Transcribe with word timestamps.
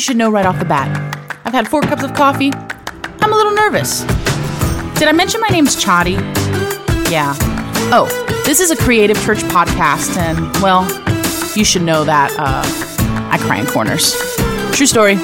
you 0.00 0.02
should 0.02 0.16
know 0.16 0.30
right 0.30 0.46
off 0.46 0.58
the 0.58 0.64
bat. 0.64 0.88
I've 1.44 1.52
had 1.52 1.68
four 1.68 1.82
cups 1.82 2.02
of 2.02 2.14
coffee. 2.14 2.50
I'm 2.54 3.32
a 3.34 3.36
little 3.36 3.52
nervous. 3.52 4.00
Did 4.98 5.08
I 5.08 5.12
mention 5.12 5.42
my 5.42 5.48
name's 5.48 5.76
Chadi? 5.76 6.12
Yeah. 7.10 7.36
Oh, 7.92 8.08
this 8.46 8.60
is 8.60 8.70
a 8.70 8.76
creative 8.76 9.22
church 9.22 9.40
podcast, 9.52 10.16
and, 10.16 10.38
well, 10.62 10.88
you 11.54 11.66
should 11.66 11.82
know 11.82 12.04
that 12.04 12.30
uh, 12.38 12.62
I 13.30 13.36
cry 13.42 13.58
in 13.58 13.66
corners. 13.66 14.16
True 14.74 14.86
story. 14.86 15.16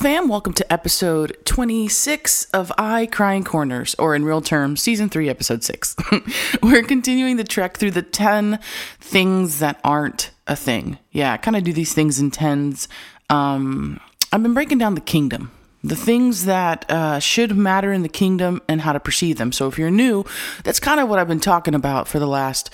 Fam? 0.00 0.28
Welcome 0.28 0.54
to 0.54 0.72
episode 0.72 1.36
26 1.44 2.44
of 2.54 2.72
I 2.78 3.04
Cry 3.04 3.34
in 3.34 3.44
Corners, 3.44 3.94
or 3.98 4.14
in 4.14 4.24
real 4.24 4.40
terms, 4.40 4.80
season 4.80 5.10
3, 5.10 5.28
episode 5.28 5.62
6. 5.62 5.94
We're 6.62 6.84
continuing 6.84 7.36
the 7.36 7.44
trek 7.44 7.76
through 7.76 7.90
the 7.90 8.00
10 8.00 8.60
things 8.98 9.58
that 9.58 9.78
aren't 9.84 10.30
a 10.46 10.56
thing. 10.56 10.96
Yeah, 11.12 11.34
I 11.34 11.36
kind 11.36 11.54
of 11.54 11.64
do 11.64 11.74
these 11.74 11.92
things 11.92 12.18
in 12.18 12.30
tens. 12.30 12.88
Um, 13.28 14.00
I've 14.32 14.42
been 14.42 14.54
breaking 14.54 14.78
down 14.78 14.94
the 14.94 15.02
kingdom, 15.02 15.50
the 15.84 15.96
things 15.96 16.46
that 16.46 16.90
uh, 16.90 17.18
should 17.18 17.54
matter 17.54 17.92
in 17.92 18.00
the 18.00 18.08
kingdom 18.08 18.62
and 18.70 18.80
how 18.80 18.94
to 18.94 19.00
perceive 19.00 19.36
them. 19.36 19.52
So 19.52 19.68
if 19.68 19.78
you're 19.78 19.90
new, 19.90 20.24
that's 20.64 20.80
kind 20.80 20.98
of 20.98 21.10
what 21.10 21.18
I've 21.18 21.28
been 21.28 21.40
talking 21.40 21.74
about 21.74 22.08
for 22.08 22.18
the 22.18 22.26
last 22.26 22.70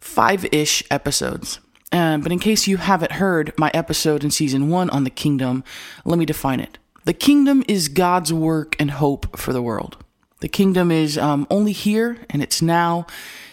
five 0.00 0.46
ish 0.54 0.82
episodes. 0.90 1.60
Um, 1.92 2.20
but 2.20 2.30
in 2.30 2.38
case 2.38 2.66
you 2.66 2.76
haven't 2.76 3.12
heard 3.12 3.52
my 3.58 3.70
episode 3.74 4.22
in 4.22 4.30
season 4.30 4.68
one 4.68 4.90
on 4.90 5.04
the 5.04 5.10
kingdom, 5.10 5.64
let 6.04 6.18
me 6.18 6.24
define 6.24 6.60
it. 6.60 6.78
The 7.04 7.12
kingdom 7.12 7.64
is 7.66 7.88
God's 7.88 8.32
work 8.32 8.76
and 8.78 8.92
hope 8.92 9.38
for 9.38 9.52
the 9.52 9.62
world. 9.62 9.96
The 10.40 10.48
kingdom 10.48 10.90
is 10.90 11.18
um, 11.18 11.46
only 11.50 11.72
here 11.72 12.18
and 12.30 12.42
it's 12.42 12.62
now. 12.62 13.06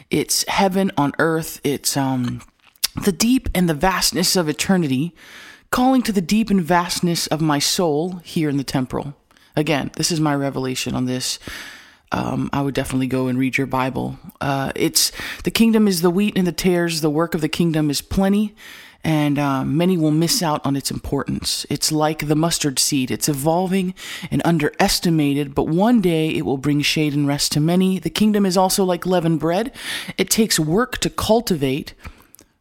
It's 0.09 0.47
heaven 0.47 0.91
on 0.97 1.13
earth. 1.19 1.59
It's 1.63 1.97
um, 1.97 2.41
the 3.03 3.11
deep 3.11 3.49
and 3.55 3.67
the 3.67 3.73
vastness 3.73 4.35
of 4.35 4.47
eternity, 4.47 5.13
calling 5.69 6.01
to 6.03 6.11
the 6.11 6.21
deep 6.21 6.49
and 6.49 6.61
vastness 6.61 7.27
of 7.27 7.41
my 7.41 7.59
soul 7.59 8.21
here 8.23 8.49
in 8.49 8.57
the 8.57 8.63
temporal. 8.63 9.15
Again, 9.55 9.91
this 9.95 10.11
is 10.11 10.19
my 10.19 10.35
revelation 10.35 10.93
on 10.95 11.05
this 11.05 11.39
um, 12.11 12.49
I 12.53 12.61
would 12.61 12.73
definitely 12.73 13.07
go 13.07 13.27
and 13.27 13.37
read 13.37 13.57
your 13.57 13.67
Bible. 13.67 14.17
Uh, 14.39 14.71
it's 14.75 15.11
the 15.43 15.51
kingdom 15.51 15.87
is 15.87 16.01
the 16.01 16.09
wheat 16.09 16.37
and 16.37 16.47
the 16.47 16.51
tares. 16.51 17.01
The 17.01 17.09
work 17.09 17.35
of 17.35 17.41
the 17.41 17.49
kingdom 17.49 17.89
is 17.89 18.01
plenty, 18.01 18.55
and 19.03 19.37
uh, 19.37 19.63
many 19.65 19.97
will 19.97 20.11
miss 20.11 20.41
out 20.41 20.65
on 20.65 20.75
its 20.75 20.89
importance. 20.89 21.65
It's 21.69 21.91
like 21.91 22.27
the 22.27 22.35
mustard 22.35 22.79
seed. 22.79 23.11
It's 23.11 23.27
evolving 23.27 23.93
and 24.31 24.41
underestimated, 24.45 25.53
but 25.53 25.67
one 25.67 26.01
day 26.01 26.29
it 26.29 26.45
will 26.45 26.57
bring 26.57 26.81
shade 26.81 27.13
and 27.13 27.27
rest 27.27 27.51
to 27.53 27.59
many. 27.59 27.99
The 27.99 28.09
kingdom 28.09 28.45
is 28.45 28.57
also 28.57 28.83
like 28.83 29.05
leavened 29.05 29.39
bread. 29.39 29.73
It 30.17 30.29
takes 30.29 30.59
work 30.59 30.99
to 30.99 31.09
cultivate 31.09 31.93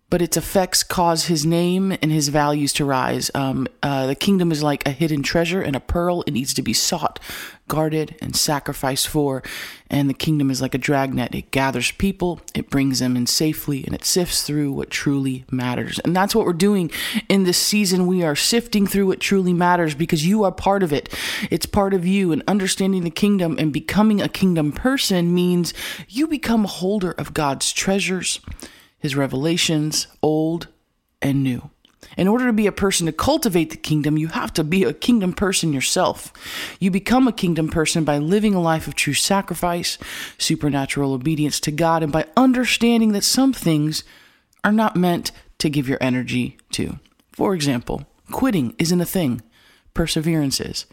but 0.09 0.23
its 0.23 0.37
effects 0.37 0.85
cause 0.85 1.27
his 1.27 1.45
name 1.45 1.91
and 2.01 2.13
his 2.13 2.29
values 2.29 2.73
to 2.75 2.85
rise. 2.85 3.31
Um, 3.35 3.67
uh, 3.83 4.07
the 4.07 4.15
kingdom 4.15 4.53
is 4.53 4.63
like 4.63 4.87
a 4.87 4.93
hidden 4.93 5.23
treasure 5.23 5.61
and 5.61 5.75
a 5.75 5.81
pearl. 5.81 6.23
It 6.23 6.31
needs 6.31 6.55
to 6.55 6.63
be 6.63 6.73
sought, 6.73 7.19
guarded, 7.67 8.15
and 8.23 8.37
sacrificed 8.37 9.09
for. 9.09 9.43
And 9.91 10.09
the 10.09 10.15
kingdom 10.15 10.49
is 10.49 10.63
like 10.63 10.75
a 10.75 10.79
dragnet. 10.79 11.35
It 11.35 11.51
gathers 11.51 11.91
people, 11.91 12.41
it 12.55 12.71
brings 12.71 13.01
them 13.01 13.17
in 13.17 13.27
safely, 13.27 13.85
and 13.85 13.95
it 13.95 14.05
sifts 14.05 14.43
through 14.43 14.73
what 14.73 14.91
truly 14.91 15.45
matters. 15.51 15.99
And 16.01 16.15
that's 16.15 16.37
what 16.37 16.47
we're 16.47 16.53
doing 16.53 16.91
in 17.29 17.43
this 17.43 17.59
season. 17.59 18.07
We 18.07 18.23
are 18.23 18.37
sifting 18.37 18.87
through 18.87 19.09
what 19.09 19.21
truly 19.21 19.53
matters 19.53 19.97
because 19.97 20.25
you 20.25 20.45
are 20.45 20.53
part 20.53 20.85
of 20.85 20.93
it. 20.93 21.13
It's 21.51 21.67
part 21.67 21.95
of 21.95 22.07
you. 22.07 22.31
And 22.31 22.45
understanding 22.47 23.03
the 23.03 23.11
kingdom 23.11 23.57
and 23.59 23.73
becoming 23.73 24.21
a 24.21 24.29
kingdom 24.29 24.71
person 24.71 25.35
means 25.35 25.75
you 26.09 26.29
become 26.29 26.65
a 26.65 26.69
holder 26.69 27.11
of 27.13 27.35
God's 27.35 27.73
treasures 27.73 28.41
his 29.07 29.15
revelations, 29.15 30.09
old 30.21 30.67
and 31.23 31.45
new. 31.45 31.71
In 32.17 32.27
order 32.27 32.47
to 32.47 32.53
be 32.53 32.67
a 32.67 32.73
person 32.73 33.07
to 33.07 33.13
cultivate 33.13 33.71
the 33.71 33.77
kingdom, 33.77 34.19
you 34.19 34.27
have 34.27 34.53
to 34.55 34.65
be 34.65 34.83
a 34.83 34.93
kingdom 34.93 35.33
person 35.33 35.73
yourself. 35.73 36.33
You 36.81 36.91
become 36.91 37.29
a 37.29 37.33
kingdom 37.33 37.69
person 37.69 38.03
by 38.03 38.19
living 38.19 38.53
a 38.53 38.61
life 38.61 38.89
of 38.89 38.97
true 38.97 39.15
sacrifice, 39.15 39.97
supernatural 40.39 41.13
obedience 41.13 41.61
to 41.61 41.71
God, 41.71 42.03
and 42.03 42.11
by 42.11 42.27
understanding 42.37 43.13
that 43.13 43.23
some 43.23 43.53
things 43.53 44.03
are 44.65 44.73
not 44.73 44.97
meant 44.97 45.31
to 45.59 45.71
give 45.71 45.89
your 45.89 45.99
energy 46.01 46.59
to. 46.73 46.99
For 47.31 47.55
example, 47.55 48.07
quitting 48.33 48.75
isn't 48.77 49.01
a 49.01 49.05
thing, 49.07 49.41
perseverance 49.95 50.59
is. 50.59 50.87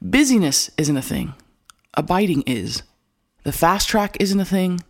Busyness 0.00 0.70
isn't 0.78 0.96
a 0.96 1.02
thing, 1.02 1.34
abiding 1.92 2.44
is. 2.46 2.82
The 3.44 3.52
fast 3.52 3.90
track 3.90 4.16
isn't 4.20 4.40
a 4.40 4.46
thing, 4.46 4.80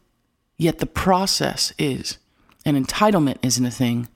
Yet 0.61 0.79
the 0.79 0.85
process 0.85 1.73
is. 1.79 2.19
And 2.67 2.77
entitlement 2.77 3.39
isn't 3.41 3.65
a 3.65 3.71
thing, 3.71 4.09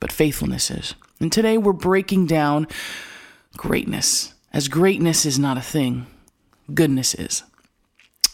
but 0.00 0.10
faithfulness 0.10 0.70
is. 0.70 0.94
And 1.20 1.30
today 1.30 1.58
we're 1.58 1.74
breaking 1.74 2.28
down 2.28 2.66
greatness, 3.58 4.32
as 4.54 4.68
greatness 4.68 5.26
is 5.26 5.38
not 5.38 5.58
a 5.58 5.60
thing, 5.60 6.06
goodness 6.72 7.14
is. 7.14 7.42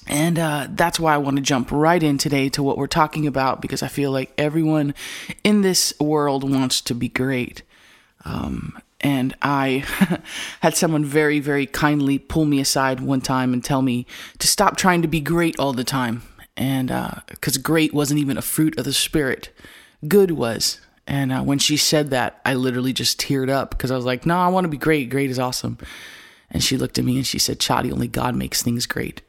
And 0.06 0.38
uh, 0.38 0.68
that's 0.70 1.00
why 1.00 1.14
I 1.14 1.18
want 1.18 1.38
to 1.38 1.42
jump 1.42 1.72
right 1.72 2.00
in 2.00 2.16
today 2.16 2.48
to 2.50 2.62
what 2.62 2.78
we're 2.78 2.86
talking 2.86 3.26
about 3.26 3.60
because 3.60 3.82
I 3.82 3.88
feel 3.88 4.12
like 4.12 4.32
everyone 4.38 4.94
in 5.42 5.62
this 5.62 5.92
world 5.98 6.48
wants 6.48 6.80
to 6.82 6.94
be 6.94 7.08
great. 7.08 7.62
Um, 8.24 8.80
and 9.00 9.34
I 9.42 9.84
had 10.60 10.76
someone 10.76 11.04
very, 11.04 11.40
very 11.40 11.66
kindly 11.66 12.20
pull 12.20 12.44
me 12.44 12.60
aside 12.60 13.00
one 13.00 13.20
time 13.20 13.52
and 13.52 13.64
tell 13.64 13.82
me 13.82 14.06
to 14.38 14.46
stop 14.46 14.76
trying 14.76 15.02
to 15.02 15.08
be 15.08 15.20
great 15.20 15.58
all 15.58 15.72
the 15.72 15.82
time 15.82 16.22
and 16.58 16.88
because 17.28 17.56
uh, 17.56 17.60
great 17.62 17.94
wasn't 17.94 18.20
even 18.20 18.36
a 18.36 18.42
fruit 18.42 18.78
of 18.78 18.84
the 18.84 18.92
spirit, 18.92 19.50
good 20.06 20.32
was. 20.32 20.80
And 21.06 21.32
uh, 21.32 21.42
when 21.42 21.58
she 21.58 21.78
said 21.78 22.10
that, 22.10 22.40
I 22.44 22.54
literally 22.54 22.92
just 22.92 23.18
teared 23.18 23.48
up 23.48 23.70
because 23.70 23.90
I 23.90 23.96
was 23.96 24.04
like, 24.04 24.26
"No, 24.26 24.36
I 24.36 24.48
want 24.48 24.64
to 24.64 24.68
be 24.68 24.76
great. 24.76 25.08
Great 25.08 25.30
is 25.30 25.38
awesome." 25.38 25.78
And 26.50 26.62
she 26.62 26.76
looked 26.76 26.98
at 26.98 27.04
me 27.04 27.16
and 27.16 27.26
she 27.26 27.38
said, 27.38 27.58
"Chadi, 27.58 27.90
only 27.90 28.08
God 28.08 28.34
makes 28.34 28.62
things 28.62 28.84
great. 28.84 29.22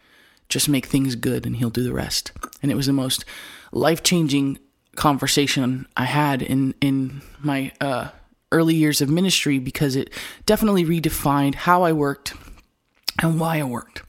Just 0.49 0.67
make 0.67 0.87
things 0.87 1.15
good, 1.15 1.45
and 1.45 1.55
He'll 1.55 1.69
do 1.69 1.83
the 1.83 1.93
rest." 1.93 2.33
And 2.61 2.71
it 2.71 2.75
was 2.75 2.87
the 2.87 2.93
most 2.93 3.23
life 3.71 4.03
changing 4.03 4.59
conversation 4.95 5.87
I 5.95 6.05
had 6.05 6.41
in 6.41 6.73
in 6.81 7.21
my 7.39 7.71
uh, 7.79 8.09
early 8.51 8.75
years 8.75 8.99
of 8.99 9.09
ministry 9.09 9.59
because 9.59 9.95
it 9.95 10.11
definitely 10.45 10.83
redefined 10.83 11.55
how 11.55 11.83
I 11.83 11.93
worked 11.93 12.33
and 13.21 13.39
why 13.39 13.59
I 13.59 13.63
worked. 13.63 14.01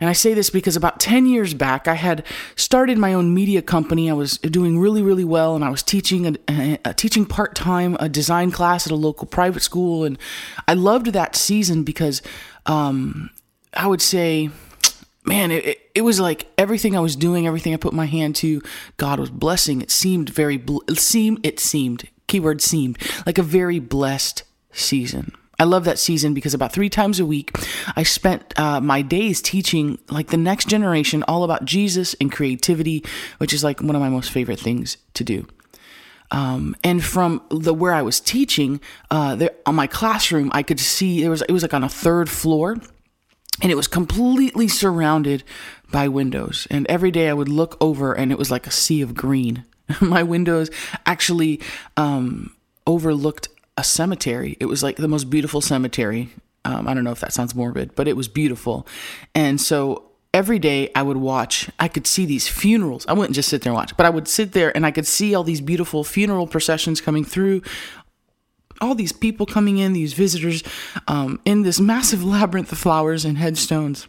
And 0.00 0.08
I 0.08 0.14
say 0.14 0.32
this 0.32 0.48
because 0.48 0.76
about 0.76 0.98
10 0.98 1.26
years 1.26 1.52
back, 1.52 1.86
I 1.86 1.94
had 1.94 2.24
started 2.56 2.96
my 2.96 3.12
own 3.12 3.34
media 3.34 3.60
company. 3.60 4.08
I 4.08 4.14
was 4.14 4.38
doing 4.38 4.78
really, 4.78 5.02
really 5.02 5.24
well, 5.24 5.54
and 5.54 5.62
I 5.62 5.68
was 5.68 5.82
teaching 5.82 6.38
a, 6.48 6.78
a, 6.84 6.94
teaching 6.94 7.26
part 7.26 7.54
time 7.54 7.96
a 8.00 8.08
design 8.08 8.50
class 8.50 8.86
at 8.86 8.92
a 8.92 8.96
local 8.96 9.26
private 9.26 9.62
school. 9.62 10.04
And 10.04 10.18
I 10.66 10.74
loved 10.74 11.08
that 11.08 11.36
season 11.36 11.84
because 11.84 12.22
um, 12.64 13.30
I 13.74 13.86
would 13.86 14.00
say, 14.00 14.50
man, 15.24 15.50
it, 15.50 15.78
it 15.94 16.02
was 16.02 16.18
like 16.18 16.46
everything 16.56 16.96
I 16.96 17.00
was 17.00 17.14
doing, 17.14 17.46
everything 17.46 17.74
I 17.74 17.76
put 17.76 17.92
my 17.92 18.06
hand 18.06 18.36
to, 18.36 18.62
God 18.96 19.20
was 19.20 19.30
blessing. 19.30 19.82
It 19.82 19.90
seemed 19.90 20.30
very, 20.30 20.56
bl- 20.56 20.78
it 20.88 20.98
seemed, 20.98 21.44
it 21.44 21.60
seemed, 21.60 22.08
keyword 22.26 22.62
seemed, 22.62 22.98
like 23.26 23.36
a 23.36 23.42
very 23.42 23.78
blessed 23.78 24.44
season. 24.72 25.32
I 25.60 25.64
love 25.64 25.84
that 25.84 25.98
season 25.98 26.32
because 26.32 26.54
about 26.54 26.72
three 26.72 26.88
times 26.88 27.20
a 27.20 27.26
week, 27.26 27.52
I 27.94 28.02
spent 28.02 28.58
uh, 28.58 28.80
my 28.80 29.02
days 29.02 29.42
teaching 29.42 29.98
like 30.08 30.28
the 30.28 30.38
next 30.38 30.68
generation 30.68 31.22
all 31.28 31.44
about 31.44 31.66
Jesus 31.66 32.14
and 32.14 32.32
creativity, 32.32 33.04
which 33.36 33.52
is 33.52 33.62
like 33.62 33.82
one 33.82 33.94
of 33.94 34.00
my 34.00 34.08
most 34.08 34.30
favorite 34.30 34.58
things 34.58 34.96
to 35.12 35.22
do. 35.22 35.46
Um, 36.30 36.74
and 36.82 37.04
from 37.04 37.42
the 37.50 37.74
where 37.74 37.92
I 37.92 38.00
was 38.00 38.20
teaching, 38.20 38.80
uh, 39.10 39.36
there, 39.36 39.50
on 39.66 39.74
my 39.74 39.86
classroom, 39.86 40.50
I 40.54 40.62
could 40.62 40.80
see 40.80 41.20
there 41.20 41.30
was 41.30 41.42
it 41.42 41.52
was 41.52 41.62
like 41.62 41.74
on 41.74 41.84
a 41.84 41.90
third 41.90 42.30
floor, 42.30 42.78
and 43.60 43.70
it 43.70 43.74
was 43.74 43.86
completely 43.86 44.66
surrounded 44.66 45.44
by 45.92 46.08
windows. 46.08 46.66
And 46.70 46.86
every 46.86 47.10
day 47.10 47.28
I 47.28 47.34
would 47.34 47.50
look 47.50 47.76
over, 47.82 48.14
and 48.14 48.32
it 48.32 48.38
was 48.38 48.50
like 48.50 48.66
a 48.66 48.70
sea 48.70 49.02
of 49.02 49.14
green. 49.14 49.64
my 50.00 50.22
windows 50.22 50.70
actually 51.04 51.60
um, 51.98 52.54
overlooked 52.86 53.48
a 53.76 53.84
cemetery. 53.84 54.56
It 54.60 54.66
was 54.66 54.82
like 54.82 54.96
the 54.96 55.08
most 55.08 55.30
beautiful 55.30 55.60
cemetery. 55.60 56.30
Um, 56.64 56.86
I 56.86 56.94
don't 56.94 57.04
know 57.04 57.12
if 57.12 57.20
that 57.20 57.32
sounds 57.32 57.54
morbid, 57.54 57.94
but 57.94 58.06
it 58.06 58.16
was 58.16 58.28
beautiful. 58.28 58.86
And 59.34 59.60
so 59.60 60.10
every 60.34 60.58
day 60.58 60.90
I 60.94 61.02
would 61.02 61.16
watch, 61.16 61.70
I 61.78 61.88
could 61.88 62.06
see 62.06 62.26
these 62.26 62.48
funerals. 62.48 63.06
I 63.06 63.12
wouldn't 63.14 63.34
just 63.34 63.48
sit 63.48 63.62
there 63.62 63.72
and 63.72 63.76
watch, 63.76 63.96
but 63.96 64.06
I 64.06 64.10
would 64.10 64.28
sit 64.28 64.52
there 64.52 64.74
and 64.76 64.84
I 64.84 64.90
could 64.90 65.06
see 65.06 65.34
all 65.34 65.44
these 65.44 65.60
beautiful 65.60 66.04
funeral 66.04 66.46
processions 66.46 67.00
coming 67.00 67.24
through, 67.24 67.62
all 68.80 68.94
these 68.94 69.12
people 69.12 69.46
coming 69.46 69.78
in, 69.78 69.92
these 69.92 70.12
visitors 70.12 70.62
um, 71.08 71.40
in 71.44 71.62
this 71.62 71.80
massive 71.80 72.22
labyrinth 72.24 72.72
of 72.72 72.78
flowers 72.78 73.24
and 73.24 73.38
headstones. 73.38 74.06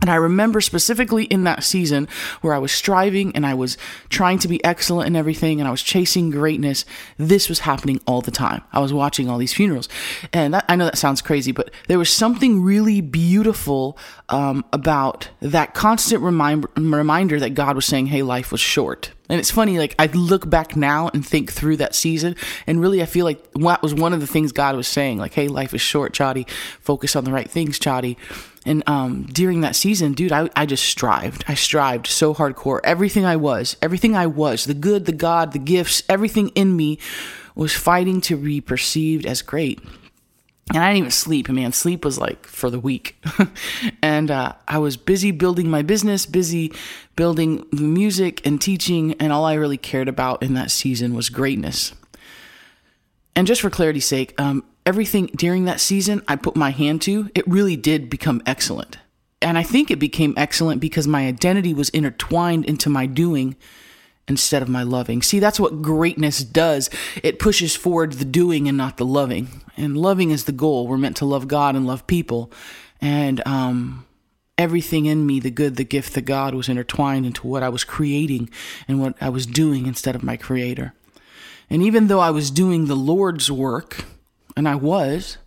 And 0.00 0.10
I 0.10 0.16
remember 0.16 0.60
specifically 0.60 1.24
in 1.24 1.44
that 1.44 1.62
season 1.62 2.08
where 2.40 2.54
I 2.54 2.58
was 2.58 2.72
striving 2.72 3.36
and 3.36 3.46
I 3.46 3.54
was 3.54 3.78
trying 4.08 4.40
to 4.40 4.48
be 4.48 4.62
excellent 4.64 5.06
in 5.06 5.14
everything 5.14 5.60
and 5.60 5.68
I 5.68 5.70
was 5.70 5.82
chasing 5.82 6.30
greatness. 6.30 6.84
This 7.18 7.48
was 7.48 7.60
happening 7.60 8.00
all 8.04 8.20
the 8.20 8.32
time. 8.32 8.62
I 8.72 8.80
was 8.80 8.92
watching 8.92 9.30
all 9.30 9.38
these 9.38 9.54
funerals. 9.54 9.88
And 10.32 10.54
that, 10.54 10.64
I 10.68 10.74
know 10.74 10.86
that 10.86 10.98
sounds 10.98 11.22
crazy, 11.22 11.52
but 11.52 11.70
there 11.86 12.00
was 12.00 12.10
something 12.10 12.62
really 12.62 13.00
beautiful 13.00 13.96
um, 14.28 14.64
about 14.72 15.28
that 15.40 15.72
constant 15.74 16.20
remind, 16.20 16.66
reminder 16.76 17.38
that 17.38 17.50
God 17.50 17.76
was 17.76 17.86
saying, 17.86 18.06
hey, 18.06 18.22
life 18.22 18.50
was 18.50 18.60
short. 18.60 19.12
And 19.28 19.38
it's 19.38 19.52
funny, 19.52 19.78
like 19.78 19.94
I 20.00 20.06
look 20.06 20.50
back 20.50 20.74
now 20.74 21.10
and 21.14 21.24
think 21.24 21.52
through 21.52 21.76
that 21.76 21.94
season, 21.94 22.34
and 22.66 22.80
really 22.80 23.02
I 23.02 23.06
feel 23.06 23.24
like 23.24 23.52
that 23.52 23.82
was 23.82 23.94
one 23.94 24.12
of 24.12 24.20
the 24.20 24.26
things 24.26 24.52
God 24.52 24.76
was 24.76 24.88
saying, 24.88 25.18
like, 25.18 25.32
hey, 25.32 25.48
life 25.48 25.72
is 25.72 25.80
short, 25.80 26.12
Chadi. 26.12 26.46
Focus 26.80 27.16
on 27.16 27.24
the 27.24 27.32
right 27.32 27.48
things, 27.48 27.78
Chadi. 27.78 28.16
And 28.64 28.82
um, 28.86 29.24
during 29.24 29.60
that 29.62 29.74
season, 29.74 30.12
dude, 30.12 30.32
I, 30.32 30.48
I 30.54 30.66
just 30.66 30.84
strived. 30.84 31.44
I 31.48 31.54
strived 31.54 32.06
so 32.06 32.34
hardcore. 32.34 32.80
Everything 32.84 33.24
I 33.24 33.36
was, 33.36 33.76
everything 33.82 34.14
I 34.14 34.26
was, 34.26 34.64
the 34.64 34.74
good, 34.74 35.06
the 35.06 35.12
God, 35.12 35.52
the 35.52 35.58
gifts, 35.58 36.02
everything 36.08 36.50
in 36.50 36.76
me 36.76 36.98
was 37.54 37.72
fighting 37.74 38.20
to 38.22 38.36
be 38.36 38.60
perceived 38.60 39.26
as 39.26 39.42
great. 39.42 39.80
And 40.72 40.78
I 40.78 40.88
didn't 40.88 40.98
even 40.98 41.10
sleep, 41.10 41.48
man. 41.48 41.72
Sleep 41.72 42.04
was 42.04 42.18
like 42.18 42.46
for 42.46 42.70
the 42.70 42.78
weak. 42.78 43.20
and 44.02 44.30
uh, 44.30 44.54
I 44.68 44.78
was 44.78 44.96
busy 44.96 45.32
building 45.32 45.68
my 45.68 45.82
business, 45.82 46.24
busy 46.24 46.72
building 47.16 47.66
the 47.72 47.82
music 47.82 48.46
and 48.46 48.60
teaching, 48.60 49.14
and 49.14 49.32
all 49.32 49.44
I 49.44 49.54
really 49.54 49.76
cared 49.76 50.08
about 50.08 50.42
in 50.42 50.54
that 50.54 50.70
season 50.70 51.14
was 51.14 51.28
greatness. 51.28 51.92
And 53.34 53.46
just 53.46 53.60
for 53.60 53.70
clarity's 53.70 54.06
sake, 54.06 54.40
um, 54.40 54.64
everything 54.86 55.26
during 55.36 55.64
that 55.64 55.80
season 55.80 56.22
I 56.28 56.36
put 56.36 56.56
my 56.56 56.70
hand 56.70 57.02
to, 57.02 57.30
it 57.34 57.46
really 57.46 57.76
did 57.76 58.10
become 58.10 58.42
excellent. 58.46 58.98
And 59.40 59.58
I 59.58 59.62
think 59.62 59.90
it 59.90 59.98
became 59.98 60.34
excellent 60.36 60.80
because 60.80 61.08
my 61.08 61.26
identity 61.26 61.74
was 61.74 61.88
intertwined 61.90 62.64
into 62.64 62.88
my 62.88 63.06
doing 63.06 63.56
instead 64.28 64.62
of 64.62 64.68
my 64.68 64.84
loving. 64.84 65.20
See, 65.20 65.40
that's 65.40 65.58
what 65.58 65.82
greatness 65.82 66.44
does. 66.44 66.88
It 67.22 67.40
pushes 67.40 67.74
forward 67.74 68.12
the 68.14 68.24
doing 68.24 68.68
and 68.68 68.78
not 68.78 68.96
the 68.96 69.04
loving. 69.04 69.48
And 69.76 69.96
loving 69.96 70.30
is 70.30 70.44
the 70.44 70.52
goal. 70.52 70.86
We're 70.86 70.96
meant 70.96 71.16
to 71.18 71.24
love 71.24 71.48
God 71.48 71.74
and 71.74 71.86
love 71.86 72.06
people. 72.06 72.52
And 73.00 73.44
um, 73.46 74.06
everything 74.56 75.06
in 75.06 75.26
me, 75.26 75.40
the 75.40 75.50
good, 75.50 75.76
the 75.76 75.84
gift, 75.84 76.14
the 76.14 76.22
God, 76.22 76.54
was 76.54 76.68
intertwined 76.68 77.26
into 77.26 77.48
what 77.48 77.64
I 77.64 77.68
was 77.68 77.82
creating 77.82 78.48
and 78.86 79.00
what 79.00 79.16
I 79.20 79.28
was 79.28 79.44
doing 79.44 79.86
instead 79.86 80.14
of 80.14 80.22
my 80.22 80.36
creator. 80.36 80.94
And 81.68 81.82
even 81.82 82.06
though 82.06 82.20
I 82.20 82.30
was 82.30 82.50
doing 82.50 82.86
the 82.86 82.94
Lord's 82.94 83.50
work, 83.50 84.04
and 84.56 84.68
I 84.68 84.74
was, 84.74 85.38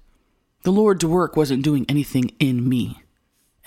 the 0.63 0.71
Lord's 0.71 1.05
work 1.05 1.35
wasn't 1.35 1.63
doing 1.63 1.85
anything 1.87 2.31
in 2.39 2.67
me. 2.67 3.01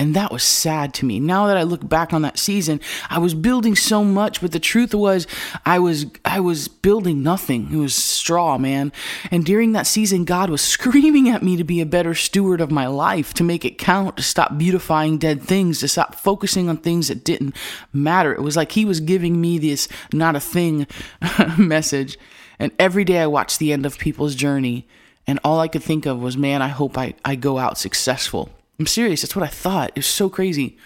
And 0.01 0.15
that 0.15 0.31
was 0.31 0.45
sad 0.45 0.95
to 0.95 1.05
me. 1.05 1.19
Now 1.19 1.49
that 1.49 1.57
I 1.57 1.65
look 1.65 1.89
back 1.89 2.13
on 2.13 2.23
that 2.23 2.39
season, 2.39 2.81
I 3.11 3.19
was 3.19 3.35
building 3.35 3.75
so 3.75 4.05
much, 4.05 4.41
but 4.41 4.53
the 4.53 4.61
truth 4.61 4.95
was 4.95 5.27
I 5.67 5.81
was 5.81 6.07
I 6.25 6.39
was 6.39 6.69
building 6.69 7.25
nothing. 7.25 7.73
It 7.73 7.77
was 7.77 7.97
straw, 7.97 8.59
man. 8.59 8.93
And 9.33 9.45
during 9.45 9.73
that 9.73 9.89
season, 9.89 10.25
God 10.25 10.51
was 10.51 10.61
screaming 10.77 11.29
at 11.29 11.43
me 11.43 11.57
to 11.57 11.65
be 11.65 11.81
a 11.81 11.87
better 11.87 12.15
steward 12.15 12.61
of 12.61 12.71
my 12.71 12.87
life, 12.87 13.35
to 13.35 13.45
make 13.45 13.65
it 13.65 13.77
count, 13.77 14.19
to 14.19 14.23
stop 14.23 14.57
beautifying 14.57 15.19
dead 15.19 15.43
things, 15.43 15.81
to 15.81 15.89
stop 15.89 16.15
focusing 16.15 16.69
on 16.69 16.77
things 16.77 17.09
that 17.09 17.25
didn't 17.25 17.57
matter. 17.93 18.33
It 18.33 18.43
was 18.43 18.57
like 18.57 18.73
he 18.73 18.85
was 18.85 19.01
giving 19.01 19.41
me 19.41 19.59
this 19.59 19.89
not 20.13 20.37
a 20.37 20.41
thing 20.41 20.87
message. 21.59 22.17
And 22.61 22.71
every 22.79 23.05
day 23.05 23.19
I 23.19 23.27
watched 23.27 23.59
the 23.59 23.73
end 23.73 23.85
of 23.85 23.99
people's 23.99 24.37
journey, 24.37 24.87
and 25.29 25.39
all 25.45 25.61
I 25.61 25.69
could 25.69 25.83
think 25.83 26.07
of 26.07 26.19
was, 26.19 26.39
man, 26.39 26.63
I 26.63 26.69
hope 26.69 26.97
I, 26.97 27.15
I 27.23 27.37
go 27.37 27.59
out 27.59 27.77
successful. 27.77 28.51
I'm 28.81 28.87
serious. 28.87 29.21
That's 29.21 29.37
what 29.37 29.45
I 29.45 29.49
thought. 29.49 29.91
It 29.91 29.99
was 29.99 30.07
so 30.07 30.31
crazy. 30.31 30.79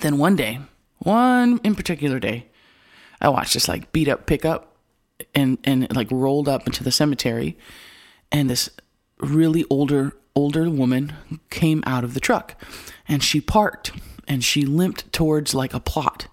Then 0.00 0.16
one 0.16 0.36
day, 0.36 0.60
one 0.98 1.58
in 1.64 1.74
particular 1.74 2.20
day, 2.20 2.46
I 3.20 3.28
watched 3.28 3.54
this 3.54 3.66
like 3.66 3.90
beat 3.92 4.08
up 4.08 4.26
pickup 4.26 4.76
and 5.34 5.58
and 5.64 5.94
like 5.94 6.10
rolled 6.10 6.48
up 6.48 6.66
into 6.66 6.82
the 6.82 6.92
cemetery, 6.92 7.58
and 8.30 8.48
this 8.48 8.70
really 9.18 9.64
older 9.68 10.16
older 10.34 10.70
woman 10.70 11.12
came 11.50 11.82
out 11.84 12.04
of 12.04 12.14
the 12.14 12.20
truck, 12.20 12.60
and 13.06 13.22
she 13.22 13.40
parked 13.40 13.92
and 14.26 14.42
she 14.42 14.64
limped 14.64 15.12
towards 15.12 15.54
like 15.54 15.74
a 15.74 15.80
plot. 15.80 16.28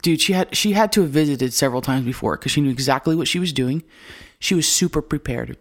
Dude, 0.00 0.20
she 0.20 0.32
had 0.32 0.56
she 0.56 0.72
had 0.72 0.92
to 0.92 1.02
have 1.02 1.10
visited 1.10 1.52
several 1.52 1.82
times 1.82 2.04
before 2.04 2.36
because 2.36 2.52
she 2.52 2.60
knew 2.60 2.70
exactly 2.70 3.14
what 3.14 3.28
she 3.28 3.38
was 3.38 3.52
doing. 3.52 3.82
She 4.38 4.54
was 4.54 4.66
super 4.66 5.00
prepared. 5.02 5.56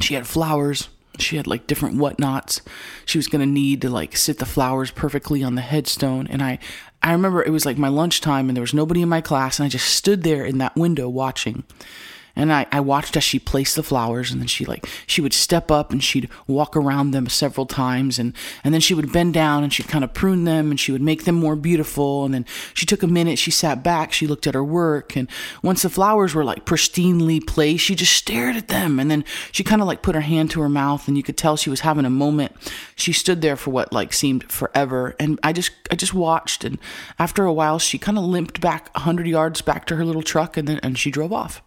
She 0.00 0.14
had 0.14 0.26
flowers, 0.26 0.88
she 1.18 1.36
had 1.36 1.46
like 1.46 1.66
different 1.66 1.96
whatnots. 1.96 2.60
She 3.04 3.18
was 3.18 3.26
to 3.40 3.46
need 3.46 3.82
to 3.82 3.90
like 3.90 4.16
sit 4.16 4.38
the 4.38 4.46
flowers 4.46 4.90
perfectly 4.90 5.42
on 5.42 5.54
the 5.54 5.62
headstone 5.62 6.26
and 6.26 6.42
i 6.42 6.58
i 7.02 7.12
remember 7.12 7.42
it 7.42 7.50
was 7.50 7.66
like 7.66 7.78
my 7.78 7.88
lunchtime 7.88 8.48
and 8.48 8.56
there 8.56 8.62
was 8.62 8.74
nobody 8.74 9.02
in 9.02 9.08
my 9.08 9.20
class 9.20 9.58
and 9.58 9.66
i 9.66 9.68
just 9.68 9.86
stood 9.86 10.22
there 10.22 10.44
in 10.44 10.58
that 10.58 10.76
window 10.76 11.08
watching 11.08 11.64
and 12.38 12.52
I, 12.52 12.66
I 12.72 12.80
watched 12.80 13.16
as 13.16 13.24
she 13.24 13.38
placed 13.38 13.76
the 13.76 13.82
flowers 13.82 14.30
and 14.30 14.40
then 14.40 14.46
she 14.46 14.64
like 14.64 14.86
she 15.06 15.20
would 15.20 15.34
step 15.34 15.70
up 15.70 15.90
and 15.92 16.02
she'd 16.02 16.30
walk 16.46 16.76
around 16.76 17.10
them 17.10 17.28
several 17.28 17.66
times 17.66 18.18
and 18.18 18.32
and 18.64 18.72
then 18.72 18.80
she 18.80 18.94
would 18.94 19.12
bend 19.12 19.34
down 19.34 19.64
and 19.64 19.72
she'd 19.72 19.88
kind 19.88 20.04
of 20.04 20.14
prune 20.14 20.44
them 20.44 20.70
and 20.70 20.80
she 20.80 20.92
would 20.92 21.02
make 21.02 21.24
them 21.24 21.34
more 21.34 21.56
beautiful 21.56 22.24
and 22.24 22.32
then 22.32 22.46
she 22.72 22.86
took 22.86 23.02
a 23.02 23.06
minute 23.06 23.38
she 23.38 23.50
sat 23.50 23.82
back 23.82 24.12
she 24.12 24.26
looked 24.26 24.46
at 24.46 24.54
her 24.54 24.64
work 24.64 25.16
and 25.16 25.28
once 25.62 25.82
the 25.82 25.90
flowers 25.90 26.34
were 26.34 26.44
like 26.44 26.64
pristinely 26.64 27.44
placed 27.44 27.84
she 27.84 27.94
just 27.94 28.12
stared 28.12 28.56
at 28.56 28.68
them 28.68 29.00
and 29.00 29.10
then 29.10 29.24
she 29.52 29.64
kind 29.64 29.82
of 29.82 29.88
like 29.88 30.00
put 30.00 30.14
her 30.14 30.20
hand 30.20 30.50
to 30.50 30.60
her 30.60 30.68
mouth 30.68 31.08
and 31.08 31.16
you 31.16 31.22
could 31.22 31.36
tell 31.36 31.56
she 31.56 31.70
was 31.70 31.80
having 31.80 32.04
a 32.04 32.10
moment. 32.10 32.52
She 32.94 33.12
stood 33.12 33.42
there 33.42 33.56
for 33.56 33.70
what 33.70 33.92
like 33.92 34.12
seemed 34.12 34.50
forever 34.50 35.16
and 35.18 35.38
i 35.42 35.52
just 35.52 35.72
i 35.90 35.94
just 35.94 36.14
watched 36.14 36.64
and 36.64 36.78
after 37.18 37.44
a 37.44 37.52
while 37.52 37.78
she 37.78 37.98
kind 37.98 38.18
of 38.18 38.24
limped 38.24 38.60
back 38.60 38.94
100 38.94 39.26
yards 39.26 39.60
back 39.60 39.86
to 39.86 39.96
her 39.96 40.04
little 40.04 40.22
truck 40.22 40.56
and 40.56 40.68
then 40.68 40.78
and 40.82 40.98
she 40.98 41.10
drove 41.10 41.32
off 41.32 41.62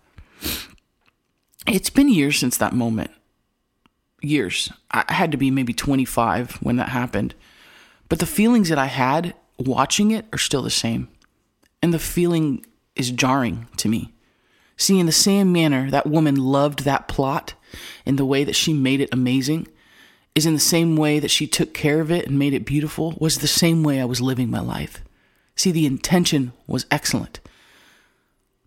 it's 1.67 1.89
been 1.89 2.09
years 2.09 2.37
since 2.37 2.57
that 2.57 2.73
moment. 2.73 3.11
Years. 4.21 4.71
I 4.91 5.11
had 5.11 5.31
to 5.31 5.37
be 5.37 5.51
maybe 5.51 5.73
25 5.73 6.55
when 6.61 6.77
that 6.77 6.89
happened. 6.89 7.33
But 8.09 8.19
the 8.19 8.25
feelings 8.25 8.69
that 8.69 8.77
I 8.77 8.87
had 8.87 9.33
watching 9.57 10.11
it 10.11 10.25
are 10.33 10.37
still 10.37 10.61
the 10.61 10.69
same. 10.69 11.07
And 11.81 11.93
the 11.93 11.99
feeling 11.99 12.65
is 12.95 13.11
jarring 13.11 13.67
to 13.77 13.87
me. 13.87 14.13
See, 14.77 14.99
in 14.99 15.05
the 15.05 15.11
same 15.11 15.51
manner 15.51 15.89
that 15.91 16.07
woman 16.07 16.35
loved 16.35 16.83
that 16.83 17.07
plot 17.07 17.53
in 18.05 18.15
the 18.15 18.25
way 18.25 18.43
that 18.43 18.55
she 18.55 18.73
made 18.73 18.99
it 18.99 19.09
amazing, 19.11 19.67
is 20.33 20.45
in 20.45 20.53
the 20.53 20.59
same 20.59 20.95
way 20.95 21.19
that 21.19 21.31
she 21.31 21.47
took 21.47 21.73
care 21.73 22.01
of 22.01 22.11
it 22.11 22.27
and 22.27 22.39
made 22.39 22.53
it 22.53 22.65
beautiful, 22.65 23.15
was 23.19 23.39
the 23.39 23.47
same 23.47 23.83
way 23.83 24.01
I 24.01 24.05
was 24.05 24.21
living 24.21 24.49
my 24.49 24.59
life. 24.59 25.03
See, 25.55 25.71
the 25.71 25.85
intention 25.85 26.53
was 26.67 26.85
excellent 26.89 27.39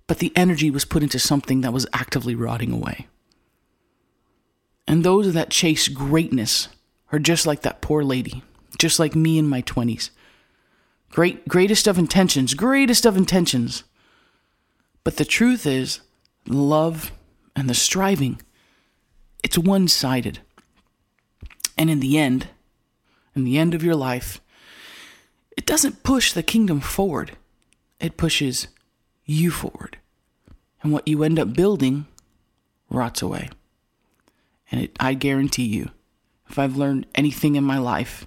but 0.07 0.19
the 0.19 0.33
energy 0.37 0.71
was 0.71 0.85
put 0.85 1.03
into 1.03 1.19
something 1.19 1.63
that 1.63 1.73
was 1.73 1.87
actively 1.93 2.35
rotting 2.35 2.73
away. 2.73 3.07
And 4.87 5.03
those 5.03 5.33
that 5.33 5.51
chase 5.51 5.89
greatness 5.89 6.69
are 7.11 7.19
just 7.19 7.47
like 7.47 7.63
that 7.63 7.81
poor 7.81 8.03
lady, 8.03 8.43
just 8.79 8.99
like 8.99 9.15
me 9.15 9.39
in 9.39 9.49
my 9.49 9.63
20s. 9.63 10.11
Great, 11.11 11.49
greatest 11.49 11.87
of 11.87 11.99
intentions, 11.99 12.55
greatest 12.55 13.07
of 13.07 13.17
intentions. 13.17 13.85
But 15.05 15.17
the 15.17 15.25
truth 15.25 15.67
is, 15.67 16.01
love 16.47 17.13
and 17.57 17.71
the 17.71 17.75
striving, 17.75 18.43
it's 19.43 19.57
one 19.57 19.89
sided. 19.89 20.41
And 21.79 21.89
in 21.89 22.01
the 22.01 22.19
end, 22.19 22.49
in 23.35 23.45
the 23.45 23.59
end 23.59 23.75
of 23.75 23.83
your 23.83 23.97
life, 23.97 24.41
it 25.57 25.67
doesn't 25.67 26.03
push 26.03 26.33
the 26.33 26.43
kingdom 26.43 26.81
forward, 26.81 27.37
it 28.01 28.17
pushes 28.17 28.69
you 29.25 29.51
forward. 29.51 29.99
And 30.83 30.93
what 30.93 31.09
you 31.09 31.23
end 31.23 31.39
up 31.39 31.55
building 31.55 32.07
rots 32.91 33.23
away. 33.23 33.49
And 34.71 34.83
it, 34.83 34.97
I 35.01 35.15
guarantee 35.15 35.67
you, 35.67 35.91
if 36.49 36.59
I've 36.59 36.77
learned 36.77 37.07
anything 37.15 37.57
in 37.57 37.65
my 37.65 37.79
life, 37.79 38.27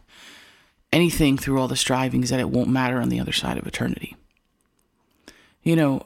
anything 0.91 1.37
through 1.37 1.59
all 1.59 1.67
the 1.67 1.75
strivings, 1.75 2.29
that 2.29 2.39
it 2.39 2.49
won't 2.49 2.69
matter 2.69 2.99
on 2.99 3.09
the 3.09 3.19
other 3.19 3.31
side 3.31 3.57
of 3.57 3.67
eternity. 3.67 4.15
You 5.61 5.75
know, 5.75 6.05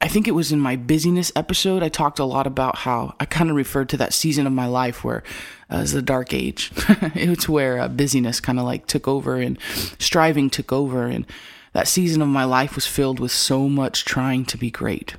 I 0.00 0.08
think 0.08 0.28
it 0.28 0.32
was 0.32 0.52
in 0.52 0.60
my 0.60 0.76
busyness 0.76 1.32
episode, 1.34 1.82
I 1.82 1.88
talked 1.88 2.18
a 2.18 2.24
lot 2.24 2.46
about 2.46 2.76
how 2.76 3.14
I 3.20 3.24
kind 3.24 3.48
of 3.48 3.56
referred 3.56 3.88
to 3.90 3.96
that 3.96 4.12
season 4.12 4.46
of 4.46 4.52
my 4.52 4.66
life 4.66 5.02
where 5.02 5.22
uh, 5.70 5.78
was 5.78 5.92
the 5.92 6.02
dark 6.02 6.34
age. 6.34 6.72
it's 7.14 7.48
where 7.48 7.78
uh, 7.78 7.88
busyness 7.88 8.40
kind 8.40 8.58
of 8.58 8.66
like 8.66 8.86
took 8.86 9.08
over 9.08 9.36
and 9.36 9.58
striving 9.98 10.50
took 10.50 10.72
over. 10.72 11.06
And 11.06 11.26
that 11.74 11.88
season 11.88 12.22
of 12.22 12.28
my 12.28 12.44
life 12.44 12.74
was 12.74 12.86
filled 12.86 13.20
with 13.20 13.32
so 13.32 13.68
much 13.68 14.04
trying 14.04 14.46
to 14.46 14.56
be 14.56 14.70
great 14.70 15.16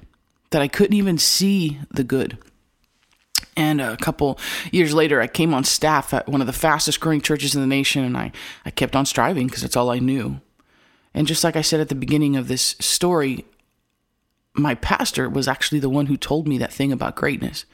that 0.49 0.61
I 0.61 0.67
couldn't 0.67 0.95
even 0.95 1.17
see 1.17 1.79
the 1.91 2.03
good. 2.03 2.37
And 3.57 3.79
a 3.79 3.97
couple 3.97 4.39
years 4.71 4.93
later, 4.93 5.21
I 5.21 5.27
came 5.27 5.53
on 5.53 5.63
staff 5.63 6.13
at 6.13 6.27
one 6.27 6.41
of 6.41 6.47
the 6.47 6.53
fastest 6.53 6.99
growing 6.99 7.21
churches 7.21 7.55
in 7.55 7.61
the 7.61 7.67
nation, 7.67 8.03
and 8.03 8.17
I, 8.17 8.31
I 8.65 8.71
kept 8.71 8.95
on 8.95 9.05
striving 9.05 9.47
because 9.47 9.61
that's 9.61 9.75
all 9.75 9.91
I 9.91 9.99
knew. 9.99 10.41
And 11.13 11.27
just 11.27 11.43
like 11.43 11.55
I 11.55 11.61
said 11.61 11.79
at 11.79 11.89
the 11.89 11.95
beginning 11.95 12.35
of 12.35 12.47
this 12.47 12.75
story, 12.79 13.45
my 14.53 14.75
pastor 14.75 15.29
was 15.29 15.47
actually 15.47 15.79
the 15.79 15.89
one 15.89 16.07
who 16.07 16.17
told 16.17 16.47
me 16.47 16.57
that 16.57 16.73
thing 16.73 16.91
about 16.91 17.15
greatness. 17.15 17.65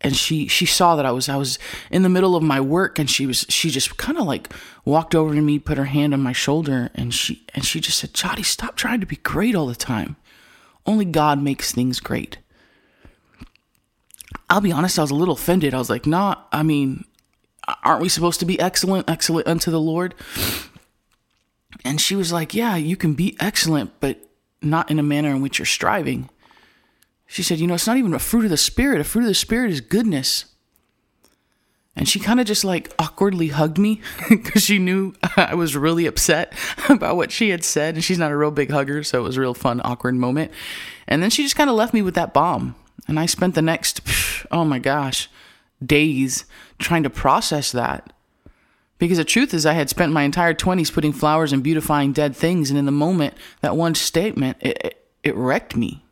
And 0.00 0.16
she 0.16 0.46
she 0.46 0.66
saw 0.66 0.96
that 0.96 1.06
I 1.06 1.10
was 1.10 1.28
I 1.28 1.36
was 1.36 1.58
in 1.90 2.02
the 2.02 2.08
middle 2.08 2.36
of 2.36 2.42
my 2.42 2.60
work 2.60 2.98
and 2.98 3.10
she 3.10 3.26
was 3.26 3.44
she 3.48 3.70
just 3.70 3.96
kind 3.96 4.18
of 4.18 4.26
like 4.26 4.52
walked 4.84 5.14
over 5.14 5.34
to 5.34 5.40
me, 5.40 5.58
put 5.58 5.78
her 5.78 5.86
hand 5.86 6.14
on 6.14 6.20
my 6.20 6.32
shoulder 6.32 6.90
and 6.94 7.12
she 7.12 7.44
and 7.54 7.64
she 7.64 7.80
just 7.80 7.98
said, 7.98 8.12
"Chadi, 8.12 8.44
stop 8.44 8.76
trying 8.76 9.00
to 9.00 9.06
be 9.06 9.16
great 9.16 9.54
all 9.54 9.66
the 9.66 9.74
time. 9.74 10.16
Only 10.86 11.04
God 11.04 11.42
makes 11.42 11.72
things 11.72 12.00
great." 12.00 12.38
I'll 14.50 14.60
be 14.60 14.72
honest, 14.72 14.98
I 14.98 15.02
was 15.02 15.10
a 15.10 15.16
little 15.16 15.34
offended. 15.34 15.74
I 15.74 15.78
was 15.78 15.90
like, 15.90 16.06
"Nah, 16.06 16.36
I 16.52 16.62
mean, 16.62 17.04
aren't 17.82 18.02
we 18.02 18.08
supposed 18.08 18.40
to 18.40 18.46
be 18.46 18.58
excellent, 18.60 19.10
excellent 19.10 19.46
unto 19.48 19.70
the 19.70 19.80
Lord?" 19.80 20.14
And 21.84 22.00
she 22.00 22.16
was 22.16 22.32
like, 22.32 22.54
"Yeah, 22.54 22.76
you 22.76 22.96
can 22.96 23.14
be 23.14 23.36
excellent, 23.40 24.00
but 24.00 24.18
not 24.62 24.90
in 24.90 24.98
a 24.98 25.02
manner 25.02 25.30
in 25.30 25.42
which 25.42 25.58
you're 25.58 25.66
striving." 25.66 26.30
She 27.28 27.42
said, 27.42 27.60
You 27.60 27.68
know, 27.68 27.74
it's 27.74 27.86
not 27.86 27.98
even 27.98 28.14
a 28.14 28.18
fruit 28.18 28.44
of 28.44 28.50
the 28.50 28.56
Spirit. 28.56 29.00
A 29.00 29.04
fruit 29.04 29.22
of 29.22 29.28
the 29.28 29.34
Spirit 29.34 29.70
is 29.70 29.80
goodness. 29.80 30.46
And 31.94 32.08
she 32.08 32.18
kind 32.18 32.40
of 32.40 32.46
just 32.46 32.64
like 32.64 32.92
awkwardly 32.98 33.48
hugged 33.48 33.76
me 33.76 34.00
because 34.28 34.62
she 34.62 34.78
knew 34.78 35.14
I 35.36 35.54
was 35.54 35.76
really 35.76 36.06
upset 36.06 36.54
about 36.88 37.16
what 37.16 37.30
she 37.30 37.50
had 37.50 37.62
said. 37.62 37.94
And 37.94 38.02
she's 38.02 38.18
not 38.18 38.32
a 38.32 38.36
real 38.36 38.50
big 38.50 38.70
hugger. 38.70 39.04
So 39.04 39.20
it 39.20 39.22
was 39.22 39.36
a 39.36 39.40
real 39.40 39.54
fun, 39.54 39.80
awkward 39.84 40.14
moment. 40.14 40.50
And 41.06 41.22
then 41.22 41.30
she 41.30 41.42
just 41.42 41.56
kind 41.56 41.70
of 41.70 41.76
left 41.76 41.94
me 41.94 42.02
with 42.02 42.14
that 42.14 42.32
bomb. 42.32 42.74
And 43.06 43.20
I 43.20 43.26
spent 43.26 43.54
the 43.54 43.62
next, 43.62 44.00
oh 44.50 44.64
my 44.64 44.78
gosh, 44.78 45.28
days 45.84 46.46
trying 46.78 47.02
to 47.02 47.10
process 47.10 47.72
that. 47.72 48.12
Because 48.98 49.18
the 49.18 49.24
truth 49.24 49.54
is, 49.54 49.66
I 49.66 49.74
had 49.74 49.90
spent 49.90 50.12
my 50.12 50.22
entire 50.22 50.54
20s 50.54 50.92
putting 50.92 51.12
flowers 51.12 51.52
and 51.52 51.62
beautifying 51.62 52.12
dead 52.12 52.34
things. 52.34 52.70
And 52.70 52.78
in 52.78 52.84
the 52.84 52.90
moment, 52.90 53.34
that 53.60 53.76
one 53.76 53.94
statement, 53.94 54.56
it, 54.60 54.84
it, 54.84 55.06
it 55.22 55.36
wrecked 55.36 55.76
me. 55.76 56.04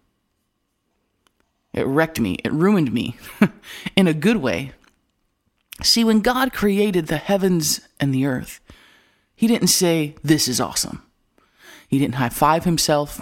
It 1.76 1.87
wrecked 1.87 2.18
me. 2.18 2.38
It 2.42 2.52
ruined 2.52 2.92
me 2.92 3.16
in 3.97 4.09
a 4.09 4.14
good 4.14 4.38
way. 4.38 4.73
See, 5.83 6.02
when 6.02 6.21
God 6.21 6.54
created 6.54 7.06
the 7.06 7.18
heavens 7.18 7.87
and 8.00 8.12
the 8.12 8.25
earth, 8.25 8.61
He 9.35 9.47
didn't 9.47 9.68
say, 9.68 10.14
This 10.25 10.49
is 10.49 10.61
awesome. 10.61 11.02
He 11.87 11.99
didn't 11.99 12.14
high 12.14 12.30
five 12.30 12.64
Himself. 12.64 13.21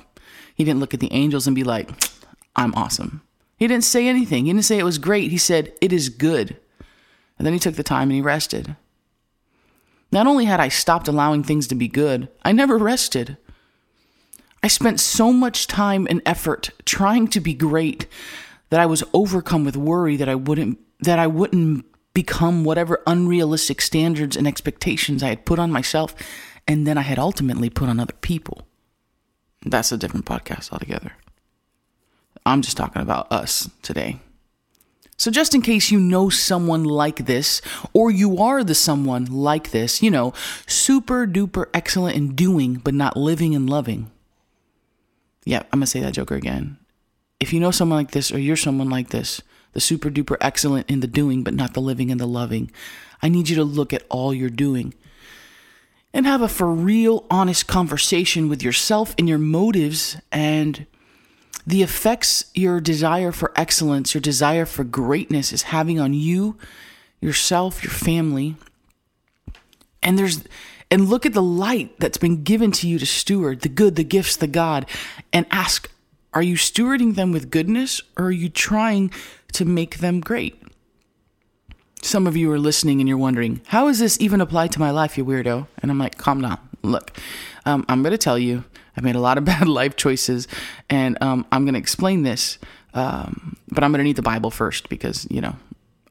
He 0.54 0.62
didn't 0.62 0.78
look 0.78 0.94
at 0.94 1.00
the 1.00 1.12
angels 1.12 1.48
and 1.48 1.56
be 1.56 1.64
like, 1.64 1.90
I'm 2.54 2.72
awesome. 2.74 3.22
He 3.56 3.66
didn't 3.66 3.84
say 3.84 4.06
anything. 4.06 4.46
He 4.46 4.52
didn't 4.52 4.64
say 4.64 4.78
it 4.78 4.84
was 4.84 4.98
great. 4.98 5.32
He 5.32 5.38
said, 5.38 5.72
It 5.80 5.92
is 5.92 6.08
good. 6.08 6.56
And 7.36 7.44
then 7.44 7.52
He 7.52 7.58
took 7.58 7.74
the 7.74 7.82
time 7.82 8.08
and 8.08 8.12
He 8.12 8.22
rested. 8.22 8.76
Not 10.12 10.28
only 10.28 10.44
had 10.44 10.60
I 10.60 10.68
stopped 10.68 11.08
allowing 11.08 11.42
things 11.42 11.66
to 11.66 11.74
be 11.74 11.88
good, 11.88 12.28
I 12.44 12.52
never 12.52 12.78
rested. 12.78 13.36
I 14.64 14.68
spent 14.68 14.98
so 14.98 15.30
much 15.30 15.66
time 15.66 16.06
and 16.08 16.22
effort 16.24 16.70
trying 16.86 17.28
to 17.28 17.40
be 17.40 17.52
great 17.52 18.06
that 18.70 18.80
I 18.80 18.86
was 18.86 19.04
overcome 19.12 19.62
with 19.62 19.76
worry 19.76 20.16
that 20.16 20.26
I 20.30 20.36
wouldn't 20.36 20.78
that 21.00 21.18
I 21.18 21.26
wouldn't 21.26 21.84
become 22.14 22.64
whatever 22.64 23.02
unrealistic 23.06 23.82
standards 23.82 24.38
and 24.38 24.48
expectations 24.48 25.22
I 25.22 25.28
had 25.28 25.44
put 25.44 25.58
on 25.58 25.70
myself 25.70 26.14
and 26.66 26.86
then 26.86 26.96
I 26.96 27.02
had 27.02 27.18
ultimately 27.18 27.68
put 27.68 27.90
on 27.90 28.00
other 28.00 28.14
people. 28.22 28.66
That's 29.66 29.92
a 29.92 29.98
different 29.98 30.24
podcast 30.24 30.72
altogether. 30.72 31.12
I'm 32.46 32.62
just 32.62 32.78
talking 32.78 33.02
about 33.02 33.30
us 33.30 33.68
today. 33.82 34.18
So, 35.18 35.30
just 35.30 35.54
in 35.54 35.60
case 35.60 35.90
you 35.90 36.00
know 36.00 36.30
someone 36.30 36.84
like 36.84 37.26
this, 37.26 37.60
or 37.92 38.10
you 38.10 38.38
are 38.38 38.64
the 38.64 38.74
someone 38.74 39.26
like 39.26 39.72
this, 39.72 40.02
you 40.02 40.10
know, 40.10 40.32
super 40.66 41.26
duper 41.26 41.66
excellent 41.74 42.16
in 42.16 42.34
doing, 42.34 42.76
but 42.76 42.94
not 42.94 43.16
living 43.16 43.54
and 43.54 43.68
loving, 43.68 44.10
yeah, 45.44 45.62
I'm 45.72 45.80
gonna 45.80 45.86
say 45.86 46.00
that 46.00 46.14
joker 46.14 46.34
again. 46.34 46.78
If 47.40 47.52
you 47.52 47.60
know 47.60 47.70
someone 47.70 47.98
like 47.98 48.12
this 48.12 48.32
or 48.32 48.38
you're 48.38 48.56
someone 48.56 48.90
like 48.90 49.10
this, 49.10 49.42
the 49.72 49.80
super 49.80 50.10
duper 50.10 50.36
excellent 50.40 50.88
in 50.90 51.00
the 51.00 51.06
doing 51.06 51.42
but 51.42 51.54
not 51.54 51.74
the 51.74 51.80
living 51.80 52.10
and 52.10 52.20
the 52.20 52.26
loving, 52.26 52.70
I 53.22 53.28
need 53.28 53.48
you 53.48 53.56
to 53.56 53.64
look 53.64 53.92
at 53.92 54.04
all 54.08 54.32
you're 54.32 54.50
doing 54.50 54.94
and 56.14 56.26
have 56.26 56.40
a 56.40 56.48
for 56.48 56.70
real 56.70 57.26
honest 57.28 57.66
conversation 57.66 58.48
with 58.48 58.62
yourself 58.62 59.14
and 59.18 59.28
your 59.28 59.38
motives 59.38 60.16
and 60.30 60.86
the 61.66 61.82
effects 61.82 62.44
your 62.54 62.80
desire 62.80 63.32
for 63.32 63.52
excellence, 63.56 64.14
your 64.14 64.20
desire 64.20 64.64
for 64.64 64.84
greatness 64.84 65.52
is 65.52 65.62
having 65.62 65.98
on 65.98 66.14
you, 66.14 66.56
yourself, 67.20 67.82
your 67.82 67.90
family. 67.90 68.54
And 70.02 70.18
there's 70.18 70.44
and 70.94 71.08
look 71.08 71.26
at 71.26 71.32
the 71.32 71.42
light 71.42 71.98
that's 71.98 72.18
been 72.18 72.44
given 72.44 72.70
to 72.70 72.86
you 72.86 73.00
to 73.00 73.04
steward 73.04 73.62
the 73.62 73.68
good, 73.68 73.96
the 73.96 74.04
gifts, 74.04 74.36
the 74.36 74.46
God, 74.46 74.86
and 75.32 75.44
ask 75.50 75.90
are 76.32 76.42
you 76.42 76.54
stewarding 76.54 77.16
them 77.16 77.32
with 77.32 77.50
goodness 77.50 78.00
or 78.16 78.26
are 78.26 78.30
you 78.30 78.48
trying 78.48 79.10
to 79.54 79.64
make 79.64 79.98
them 79.98 80.20
great? 80.20 80.62
Some 82.00 82.28
of 82.28 82.36
you 82.36 82.48
are 82.52 82.60
listening 82.60 83.00
and 83.00 83.08
you're 83.08 83.18
wondering, 83.18 83.60
how 83.66 83.88
is 83.88 83.98
this 83.98 84.20
even 84.20 84.40
applied 84.40 84.70
to 84.72 84.78
my 84.78 84.92
life, 84.92 85.18
you 85.18 85.24
weirdo? 85.24 85.66
And 85.82 85.90
I'm 85.90 85.98
like, 85.98 86.16
calm 86.16 86.42
down. 86.42 86.60
Look, 86.82 87.10
um, 87.66 87.84
I'm 87.88 88.04
going 88.04 88.12
to 88.12 88.18
tell 88.18 88.38
you, 88.38 88.62
I've 88.96 89.02
made 89.02 89.16
a 89.16 89.20
lot 89.20 89.36
of 89.36 89.44
bad 89.52 89.66
life 89.66 89.96
choices 89.96 90.46
and 90.88 91.20
um, 91.20 91.44
I'm 91.50 91.64
going 91.64 91.74
to 91.74 91.80
explain 91.80 92.22
this. 92.22 92.58
Um, 92.94 93.56
but 93.68 93.82
I'm 93.82 93.90
going 93.90 93.98
to 93.98 94.04
need 94.04 94.14
the 94.14 94.22
Bible 94.22 94.52
first 94.52 94.88
because, 94.88 95.26
you 95.28 95.40
know, 95.40 95.56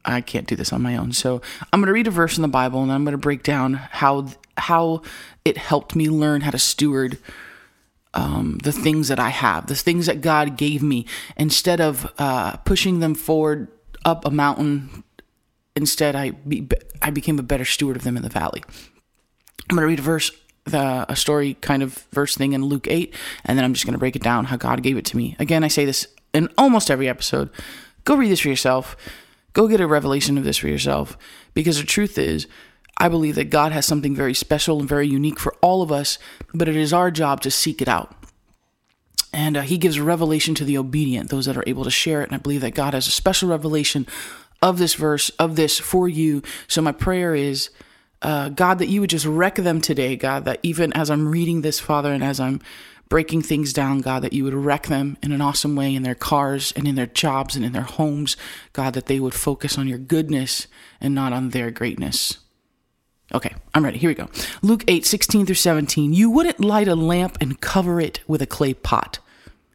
I 0.03 0.19
can't 0.19 0.45
do 0.45 0.57
this 0.57 0.73
on 0.73 0.81
my 0.81 0.97
own. 0.97 1.13
So 1.13 1.41
I'm 1.71 1.79
going 1.79 1.87
to 1.87 1.93
read 1.93 2.07
a 2.07 2.11
verse 2.11 2.37
in 2.37 2.41
the 2.41 2.49
Bible 2.49 2.83
and 2.83 2.91
I'm 2.91 3.05
going 3.05 3.13
to 3.13 3.17
break 3.17 3.43
down 3.43 3.75
how 3.75 4.27
how 4.57 5.01
it 5.45 5.57
helped 5.57 5.95
me 5.95 6.09
learn 6.09 6.41
how 6.41 6.51
to 6.51 6.59
steward 6.59 7.17
um, 8.13 8.59
the 8.63 8.71
things 8.71 9.07
that 9.07 9.19
I 9.19 9.29
have, 9.29 9.67
the 9.67 9.75
things 9.75 10.05
that 10.05 10.21
God 10.21 10.57
gave 10.57 10.83
me, 10.83 11.05
instead 11.35 11.81
of 11.81 12.11
uh, 12.17 12.57
pushing 12.57 12.99
them 12.99 13.15
forward 13.15 13.69
up 14.05 14.25
a 14.25 14.31
mountain. 14.31 15.03
Instead, 15.75 16.15
I 16.15 16.31
be, 16.31 16.67
I 17.01 17.09
became 17.09 17.39
a 17.39 17.43
better 17.43 17.65
steward 17.65 17.95
of 17.95 18.03
them 18.03 18.15
in 18.15 18.23
the 18.23 18.29
valley. 18.29 18.63
I'm 19.69 19.75
going 19.75 19.81
to 19.81 19.87
read 19.87 19.99
a 19.99 20.03
verse, 20.03 20.31
the, 20.65 21.05
a 21.09 21.15
story 21.15 21.55
kind 21.55 21.81
of 21.81 22.05
verse 22.11 22.35
thing 22.35 22.53
in 22.53 22.63
Luke 22.65 22.87
8, 22.87 23.13
and 23.45 23.57
then 23.57 23.65
I'm 23.65 23.73
just 23.73 23.85
going 23.85 23.93
to 23.93 23.99
break 23.99 24.15
it 24.15 24.21
down 24.21 24.45
how 24.45 24.57
God 24.57 24.83
gave 24.83 24.97
it 24.97 25.05
to 25.05 25.17
me. 25.17 25.35
Again, 25.39 25.63
I 25.63 25.67
say 25.67 25.85
this 25.85 26.07
in 26.33 26.49
almost 26.57 26.91
every 26.91 27.09
episode. 27.09 27.49
Go 28.03 28.15
read 28.15 28.29
this 28.29 28.41
for 28.41 28.49
yourself. 28.49 28.95
Go 29.53 29.67
get 29.67 29.81
a 29.81 29.87
revelation 29.87 30.37
of 30.37 30.43
this 30.43 30.57
for 30.57 30.67
yourself. 30.67 31.17
Because 31.53 31.77
the 31.77 31.85
truth 31.85 32.17
is, 32.17 32.47
I 32.97 33.09
believe 33.09 33.35
that 33.35 33.49
God 33.49 33.71
has 33.71 33.85
something 33.85 34.15
very 34.15 34.33
special 34.33 34.79
and 34.79 34.87
very 34.87 35.07
unique 35.07 35.39
for 35.39 35.53
all 35.61 35.81
of 35.81 35.91
us, 35.91 36.17
but 36.53 36.67
it 36.67 36.75
is 36.75 36.93
our 36.93 37.11
job 37.11 37.41
to 37.41 37.51
seek 37.51 37.81
it 37.81 37.87
out. 37.87 38.15
And 39.33 39.57
uh, 39.57 39.61
He 39.61 39.77
gives 39.77 39.99
revelation 39.99 40.53
to 40.55 40.65
the 40.65 40.77
obedient, 40.77 41.29
those 41.29 41.47
that 41.47 41.57
are 41.57 41.63
able 41.65 41.83
to 41.83 41.91
share 41.91 42.21
it. 42.21 42.25
And 42.25 42.35
I 42.35 42.37
believe 42.37 42.61
that 42.61 42.75
God 42.75 42.93
has 42.93 43.07
a 43.07 43.11
special 43.11 43.49
revelation 43.49 44.05
of 44.61 44.77
this 44.77 44.93
verse, 44.93 45.29
of 45.31 45.55
this 45.55 45.79
for 45.79 46.07
you. 46.07 46.41
So 46.67 46.81
my 46.81 46.91
prayer 46.91 47.35
is, 47.35 47.69
uh, 48.21 48.49
God, 48.49 48.79
that 48.79 48.87
you 48.87 49.01
would 49.01 49.09
just 49.09 49.25
wreck 49.25 49.55
them 49.55 49.81
today, 49.81 50.15
God, 50.15 50.45
that 50.45 50.59
even 50.63 50.93
as 50.93 51.09
I'm 51.09 51.27
reading 51.27 51.61
this, 51.61 51.79
Father, 51.79 52.13
and 52.13 52.23
as 52.23 52.39
I'm 52.39 52.61
breaking 53.09 53.41
things 53.41 53.73
down, 53.73 53.99
God, 53.99 54.21
that 54.21 54.33
you 54.33 54.43
would 54.43 54.53
wreck 54.53 54.87
them 54.87 55.17
in 55.21 55.31
an 55.31 55.41
awesome 55.41 55.75
way 55.75 55.93
in 55.93 56.03
their 56.03 56.15
cars 56.15 56.71
and 56.75 56.87
in 56.87 56.95
their 56.95 57.05
jobs 57.05 57.55
and 57.55 57.65
in 57.65 57.73
their 57.73 57.81
homes, 57.81 58.37
God, 58.71 58.93
that 58.93 59.07
they 59.07 59.19
would 59.19 59.33
focus 59.33 59.77
on 59.77 59.87
your 59.87 59.97
goodness 59.97 60.67
and 61.01 61.13
not 61.13 61.33
on 61.33 61.49
their 61.49 61.69
greatness. 61.69 62.37
Okay, 63.33 63.53
I'm 63.73 63.83
ready. 63.83 63.97
Here 63.97 64.09
we 64.09 64.13
go. 64.13 64.29
Luke 64.61 64.83
8, 64.87 65.05
16 65.05 65.47
through 65.47 65.55
17. 65.55 66.13
You 66.13 66.29
wouldn't 66.29 66.59
light 66.59 66.87
a 66.87 66.95
lamp 66.95 67.37
and 67.41 67.59
cover 67.59 67.99
it 67.99 68.19
with 68.27 68.43
a 68.43 68.45
clay 68.45 68.75
pot. 68.75 69.17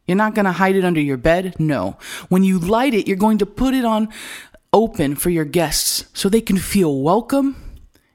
You're 0.07 0.17
not 0.17 0.35
going 0.35 0.45
to 0.45 0.53
hide 0.53 0.77
it 0.77 0.85
under 0.85 1.01
your 1.01 1.17
bed? 1.17 1.57
No. 1.59 1.99
When 2.29 2.45
you 2.45 2.59
light 2.59 2.95
it, 2.95 3.09
you're 3.09 3.17
going 3.17 3.39
to 3.39 3.47
put 3.47 3.75
it 3.75 3.85
on 3.85 4.09
open 4.73 5.17
for 5.17 5.31
your 5.31 5.45
guests 5.45 6.05
so 6.15 6.29
they 6.29 6.41
can 6.41 6.57
feel 6.57 7.03
welcome 7.03 7.57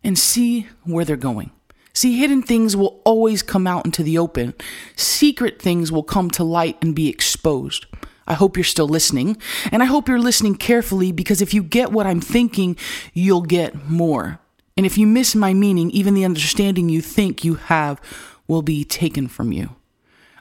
and 0.04 0.18
see 0.18 0.68
where 0.84 1.04
they're 1.04 1.18
going. 1.18 1.52
See, 1.94 2.18
hidden 2.18 2.42
things 2.42 2.76
will 2.76 3.02
always 3.06 3.44
come 3.44 3.68
out 3.68 3.86
into 3.86 4.02
the 4.02 4.18
open. 4.18 4.54
Secret 4.96 5.62
things 5.62 5.92
will 5.92 6.04
come 6.04 6.32
to 6.32 6.44
light 6.44 6.78
and 6.82 6.96
be 6.96 7.10
exposed. 7.10 7.86
I 8.26 8.34
hope 8.34 8.56
you're 8.56 8.64
still 8.64 8.88
listening, 8.88 9.38
and 9.72 9.84
I 9.84 9.86
hope 9.86 10.08
you're 10.08 10.18
listening 10.18 10.56
carefully 10.56 11.12
because 11.12 11.42
if 11.42 11.54
you 11.54 11.62
get 11.62 11.92
what 11.92 12.08
I'm 12.08 12.22
thinking, 12.22 12.78
you'll 13.14 13.42
get 13.42 13.90
more. 13.90 14.40
And 14.76 14.86
if 14.86 14.98
you 14.98 15.06
miss 15.06 15.36
my 15.36 15.54
meaning, 15.54 15.92
even 15.92 16.14
the 16.14 16.26
understanding 16.26 16.90
you 16.90 17.02
think 17.02 17.44
you 17.44 17.56
have 17.56 18.02
will 18.48 18.62
be 18.62 18.84
taken 18.84 19.28
from 19.28 19.52
you. 19.52 19.76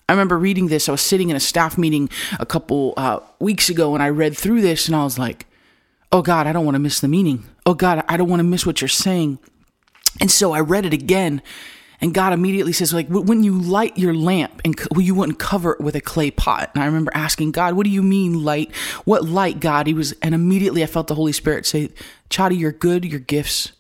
I 0.09 0.13
remember 0.13 0.39
reading 0.39 0.69
this. 0.69 0.89
I 0.89 0.93
was 0.93 1.01
sitting 1.01 1.31
in 1.31 1.37
a 1.37 1.41
staff 1.41 1.79
meeting 1.79 2.09
a 2.41 2.47
couple 2.47 2.95
uh, 2.97 3.21
weeks 3.39 3.69
ago 3.69 3.95
and 3.95 4.03
I 4.03 4.09
read 4.09 4.37
through 4.37 4.61
this 4.61 4.87
and 4.87 4.97
I 4.97 5.05
was 5.05 5.19
like, 5.19 5.47
oh 6.11 6.23
God, 6.23 6.47
I 6.47 6.53
don't 6.53 6.65
want 6.65 6.75
to 6.75 6.81
miss 6.81 7.01
the 7.01 7.09
meaning. 7.09 7.45
Oh 7.65 7.75
God, 7.75 8.05
I 8.09 8.17
don't 8.17 8.29
want 8.29 8.41
to 8.41 8.45
miss 8.45 8.67
what 8.67 8.81
you're 8.81 8.89
saying. 8.89 9.39
And 10.21 10.31
so 10.31 10.53
I 10.53 10.61
read 10.61 10.85
it 10.85 10.93
again 10.93 11.41
and 12.03 12.13
God 12.13 12.33
immediately 12.33 12.73
says, 12.73 12.93
like, 12.93 13.07
when 13.09 13.45
you 13.45 13.57
light 13.57 13.97
your 13.97 14.13
lamp 14.13 14.61
and 14.65 14.79
you 14.97 15.15
wouldn't 15.15 15.39
cover 15.39 15.75
it 15.75 15.81
with 15.81 15.95
a 15.95 16.01
clay 16.01 16.33
pot. 16.33 16.73
And 16.75 16.83
I 16.83 16.87
remember 16.87 17.13
asking 17.15 17.53
God, 17.53 17.75
what 17.75 17.85
do 17.85 17.91
you 17.91 18.03
mean 18.03 18.43
light? 18.43 18.75
What 19.05 19.25
light, 19.25 19.61
God? 19.61 19.87
He 19.87 19.95
was, 19.95 20.13
and 20.21 20.35
immediately 20.35 20.83
I 20.83 20.87
felt 20.87 21.07
the 21.07 21.15
Holy 21.15 21.31
Spirit 21.31 21.65
say, 21.65 21.91
Chadi, 22.29 22.59
you're 22.59 22.73
good, 22.73 23.05
your 23.05 23.21
gifts 23.21 23.71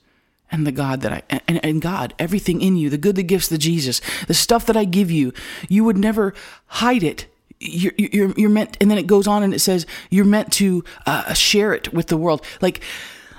and 0.52 0.66
the 0.66 0.72
God 0.72 1.00
that 1.00 1.12
I 1.12 1.40
and, 1.48 1.64
and 1.64 1.82
God, 1.82 2.14
everything 2.18 2.60
in 2.60 2.76
you, 2.76 2.90
the 2.90 2.98
good, 2.98 3.16
the 3.16 3.24
gifts, 3.24 3.48
the 3.48 3.58
Jesus, 3.58 4.00
the 4.28 4.34
stuff 4.34 4.66
that 4.66 4.76
I 4.76 4.84
give 4.84 5.10
you, 5.10 5.32
you 5.68 5.82
would 5.82 5.98
never 5.98 6.34
hide 6.66 7.02
it. 7.02 7.26
you're, 7.62 7.92
you're, 7.96 8.32
you're 8.36 8.50
meant, 8.50 8.76
and 8.80 8.90
then 8.90 8.98
it 8.98 9.06
goes 9.06 9.26
on 9.26 9.42
and 9.42 9.54
it 9.54 9.60
says 9.60 9.86
you're 10.10 10.24
meant 10.24 10.52
to 10.54 10.84
uh, 11.06 11.32
share 11.32 11.72
it 11.72 11.92
with 11.92 12.08
the 12.08 12.16
world. 12.16 12.44
Like, 12.60 12.80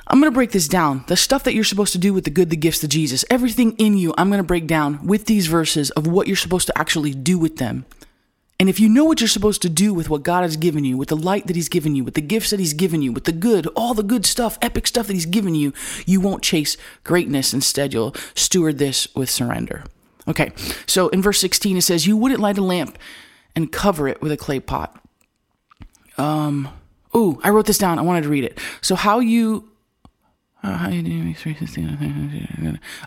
I'm 0.07 0.19
going 0.19 0.31
to 0.31 0.35
break 0.35 0.51
this 0.51 0.67
down. 0.67 1.03
The 1.07 1.17
stuff 1.17 1.43
that 1.43 1.53
you're 1.53 1.63
supposed 1.63 1.93
to 1.93 1.99
do 1.99 2.13
with 2.13 2.23
the 2.23 2.29
good, 2.29 2.49
the 2.49 2.57
gifts, 2.57 2.79
the 2.79 2.87
Jesus, 2.87 3.25
everything 3.29 3.73
in 3.77 3.97
you, 3.97 4.13
I'm 4.17 4.29
going 4.29 4.39
to 4.39 4.43
break 4.43 4.67
down 4.67 5.05
with 5.05 5.25
these 5.25 5.47
verses 5.47 5.91
of 5.91 6.07
what 6.07 6.27
you're 6.27 6.35
supposed 6.35 6.67
to 6.67 6.77
actually 6.77 7.13
do 7.13 7.37
with 7.37 7.57
them. 7.57 7.85
And 8.59 8.69
if 8.69 8.79
you 8.79 8.87
know 8.87 9.03
what 9.03 9.19
you're 9.19 9.27
supposed 9.27 9.61
to 9.63 9.69
do 9.69 9.93
with 9.93 10.09
what 10.09 10.23
God 10.23 10.43
has 10.43 10.57
given 10.57 10.85
you, 10.85 10.95
with 10.95 11.09
the 11.09 11.17
light 11.17 11.47
that 11.47 11.55
He's 11.55 11.69
given 11.69 11.95
you, 11.95 12.03
with 12.03 12.13
the 12.13 12.21
gifts 12.21 12.51
that 12.51 12.59
He's 12.59 12.73
given 12.73 13.01
you, 13.01 13.11
with 13.11 13.25
the 13.25 13.31
good, 13.31 13.67
all 13.75 13.93
the 13.93 14.03
good 14.03 14.25
stuff, 14.25 14.57
epic 14.61 14.87
stuff 14.87 15.07
that 15.07 15.13
He's 15.13 15.25
given 15.25 15.55
you, 15.55 15.73
you 16.05 16.21
won't 16.21 16.43
chase 16.43 16.77
greatness. 17.03 17.53
Instead, 17.53 17.93
you'll 17.93 18.15
steward 18.35 18.77
this 18.77 19.07
with 19.15 19.29
surrender. 19.29 19.83
Okay, 20.27 20.53
so 20.85 21.09
in 21.09 21.21
verse 21.21 21.39
16, 21.39 21.77
it 21.77 21.81
says, 21.81 22.07
You 22.07 22.15
wouldn't 22.15 22.39
light 22.39 22.57
a 22.57 22.63
lamp 22.63 22.97
and 23.55 23.71
cover 23.71 24.07
it 24.07 24.21
with 24.21 24.31
a 24.31 24.37
clay 24.37 24.59
pot. 24.59 24.97
Um, 26.17 26.69
ooh, 27.15 27.39
I 27.43 27.49
wrote 27.49 27.65
this 27.65 27.77
down. 27.77 27.99
I 27.99 28.03
wanted 28.03 28.23
to 28.23 28.29
read 28.29 28.43
it. 28.43 28.59
So, 28.81 28.95
how 28.95 29.19
you 29.19 29.69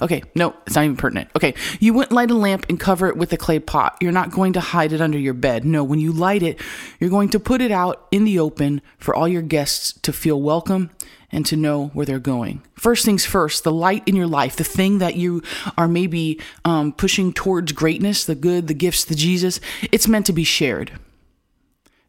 Okay, 0.03 0.23
no, 0.35 0.55
it's 0.67 0.77
not 0.77 0.85
even 0.85 0.97
pertinent. 0.97 1.31
Okay, 1.35 1.55
you 1.81 1.95
wouldn't 1.95 2.13
light 2.13 2.31
a 2.31 2.35
lamp 2.35 2.67
and 2.69 2.79
cover 2.79 3.09
it 3.09 3.17
with 3.17 3.33
a 3.33 3.37
clay 3.37 3.59
pot. 3.59 3.97
You're 4.01 4.13
not 4.13 4.31
going 4.31 4.53
to 4.55 4.61
hide 4.61 4.93
it 4.93 5.01
under 5.01 5.19
your 5.19 5.35
bed. 5.35 5.65
No, 5.65 5.83
when 5.83 5.99
you 5.99 6.13
light 6.13 6.43
it, 6.43 6.61
you're 7.01 7.11
going 7.11 7.31
to 7.31 7.41
put 7.41 7.63
it 7.63 7.71
out 7.71 8.07
in 8.11 8.25
the 8.25 8.39
open 8.39 8.83
for 8.99 9.15
all 9.15 9.27
your 9.27 9.43
guests 9.43 9.99
to 10.03 10.13
feel 10.13 10.41
welcome 10.41 10.91
and 11.33 11.45
to 11.47 11.57
know 11.57 11.89
where 11.89 12.07
they're 12.07 12.19
going. 12.19 12.63
First 12.75 13.05
things 13.05 13.25
first, 13.25 13.65
the 13.65 13.73
light 13.73 14.03
in 14.07 14.17
your 14.17 14.27
life, 14.27 14.57
the 14.57 14.65
thing 14.65 14.99
that 14.99 15.17
you 15.17 15.43
are 15.77 15.89
maybe 15.89 16.41
um, 16.65 16.93
pushing 16.93 17.33
towards 17.33 17.73
greatness, 17.73 18.25
the 18.25 18.35
good, 18.35 18.69
the 18.69 18.75
gifts, 18.75 19.05
the 19.05 19.15
Jesus, 19.15 19.61
it's 19.91 20.07
meant 20.07 20.27
to 20.27 20.33
be 20.33 20.45
shared. 20.45 20.93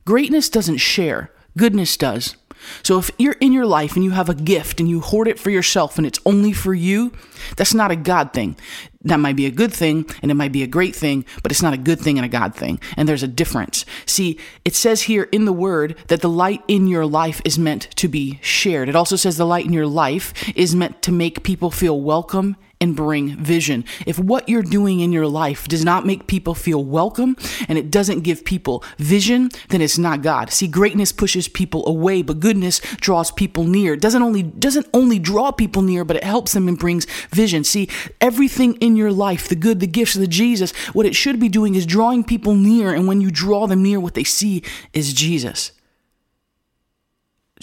Greatness 0.05 0.49
doesn't 0.49 0.77
share, 0.77 1.31
goodness 1.57 1.97
does. 1.97 2.35
So 2.83 2.97
if 2.99 3.11
you're 3.17 3.35
in 3.39 3.53
your 3.53 3.65
life 3.65 3.95
and 3.95 4.03
you 4.03 4.11
have 4.11 4.29
a 4.29 4.35
gift 4.35 4.79
and 4.79 4.89
you 4.89 5.01
hoard 5.01 5.27
it 5.27 5.39
for 5.39 5.49
yourself 5.49 5.97
and 5.97 6.05
it's 6.05 6.19
only 6.25 6.53
for 6.53 6.73
you, 6.73 7.11
that's 7.55 7.73
not 7.73 7.91
a 7.91 7.95
God 7.95 8.33
thing. 8.33 8.57
That 9.03 9.19
might 9.19 9.35
be 9.35 9.45
a 9.45 9.51
good 9.51 9.71
thing 9.71 10.05
and 10.21 10.31
it 10.31 10.35
might 10.35 10.51
be 10.51 10.63
a 10.63 10.67
great 10.67 10.95
thing, 10.95 11.25
but 11.43 11.51
it's 11.51 11.61
not 11.61 11.73
a 11.73 11.77
good 11.77 11.99
thing 11.99 12.17
and 12.17 12.25
a 12.25 12.29
God 12.29 12.55
thing. 12.55 12.79
And 12.95 13.07
there's 13.07 13.23
a 13.23 13.27
difference. 13.27 13.85
See, 14.05 14.37
it 14.65 14.75
says 14.75 15.03
here 15.03 15.23
in 15.31 15.45
the 15.45 15.53
word 15.53 15.95
that 16.07 16.21
the 16.21 16.29
light 16.29 16.63
in 16.67 16.87
your 16.87 17.05
life 17.05 17.41
is 17.45 17.57
meant 17.57 17.89
to 17.97 18.07
be 18.07 18.39
shared. 18.41 18.89
It 18.89 18.95
also 18.95 19.15
says 19.15 19.37
the 19.37 19.45
light 19.45 19.65
in 19.65 19.73
your 19.73 19.87
life 19.87 20.33
is 20.55 20.75
meant 20.75 21.01
to 21.03 21.11
make 21.11 21.43
people 21.43 21.71
feel 21.71 22.01
welcome 22.01 22.57
and 22.79 22.95
bring 22.95 23.35
vision. 23.37 23.83
If 24.05 24.19
what 24.19 24.47
you're 24.47 24.63
doing 24.63 24.99
in 24.99 25.11
your 25.11 25.27
life 25.27 25.67
does 25.67 25.83
not 25.83 26.05
make 26.05 26.27
people 26.27 26.53
feel 26.53 26.83
welcome 26.83 27.35
and 27.67 27.77
it 27.77 27.89
doesn't 27.89 28.21
give 28.21 28.45
people 28.45 28.83
vision, 28.97 29.49
then 29.69 29.81
it's 29.81 29.97
not 29.97 30.21
God. 30.21 30.51
See, 30.51 30.67
greatness 30.67 31.11
pushes 31.11 31.47
people 31.47 31.87
away, 31.87 32.21
but 32.21 32.39
goodness 32.39 32.79
draws 32.97 33.31
people 33.31 33.63
near. 33.63 33.93
It 33.93 34.01
doesn't 34.01 34.21
only 34.21 34.43
doesn't 34.43 34.87
only 34.93 35.19
draw 35.19 35.51
people 35.51 35.81
near, 35.81 36.05
but 36.05 36.17
it 36.17 36.23
helps 36.23 36.53
them 36.53 36.67
and 36.67 36.77
brings 36.77 37.05
vision. 37.31 37.63
See, 37.63 37.89
everything 38.21 38.75
in 38.75 38.95
your 38.95 39.11
life, 39.11 39.47
the 39.47 39.55
good, 39.55 39.79
the 39.79 39.87
gifts, 39.87 40.13
the 40.13 40.27
Jesus, 40.27 40.71
what 40.93 41.05
it 41.05 41.15
should 41.15 41.39
be 41.39 41.49
doing 41.49 41.75
is 41.75 41.85
drawing 41.85 42.23
people 42.23 42.55
near, 42.55 42.93
and 42.93 43.07
when 43.07 43.21
you 43.21 43.31
draw 43.31 43.67
them 43.67 43.83
near, 43.83 43.99
what 43.99 44.13
they 44.13 44.23
see 44.23 44.63
is 44.93 45.13
Jesus. 45.13 45.71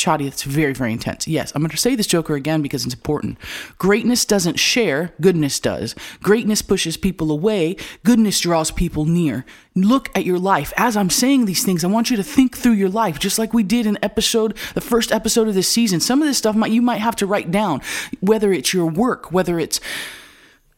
Chadi, 0.05 0.27
it's 0.27 0.43
very, 0.43 0.75
very 0.75 0.93
intense. 0.93 1.27
Yes, 1.27 1.53
I'm 1.55 1.63
going 1.63 1.71
to 1.71 1.77
say 1.77 1.95
this 1.95 2.07
Joker 2.07 2.35
again 2.35 2.61
because 2.61 2.85
it's 2.85 2.95
important. 2.95 3.39
Greatness 3.79 4.25
doesn't 4.25 4.59
share, 4.59 5.15
goodness 5.21 5.59
does. 5.59 5.95
Greatness 6.23 6.61
pushes 6.61 6.97
people 6.99 7.31
away, 7.31 7.77
goodness 8.05 8.39
draws 8.41 8.71
people 8.71 9.07
near. 9.07 9.47
Look 9.75 10.11
at 10.15 10.27
your 10.27 10.39
life. 10.39 10.73
As 10.77 10.97
I'm 10.97 11.11
saying 11.11 11.47
these 11.47 11.65
things, 11.65 11.85
I 11.85 11.89
want 11.89 12.11
you 12.11 12.17
to 12.19 12.23
think 12.23 12.57
through 12.57 12.73
your 12.73 12.91
life, 12.91 13.19
just 13.19 13.39
like 13.39 13.55
we 13.55 13.63
did 13.63 13.87
in 13.87 13.99
episode, 14.03 14.57
the 14.75 14.81
first 14.81 15.11
episode 15.11 15.49
of 15.49 15.55
this 15.55 15.69
season. 15.69 16.01
Some 16.01 16.21
of 16.21 16.29
this 16.29 16.39
stuff 16.39 16.55
might, 16.55 16.71
you 16.71 16.83
might 16.83 16.99
have 16.99 17.17
to 17.17 17.27
write 17.27 17.51
down, 17.51 17.81
whether 18.21 18.53
it's 18.53 18.75
your 18.75 18.87
work, 18.87 19.33
whether 19.33 19.59
it's 19.59 19.81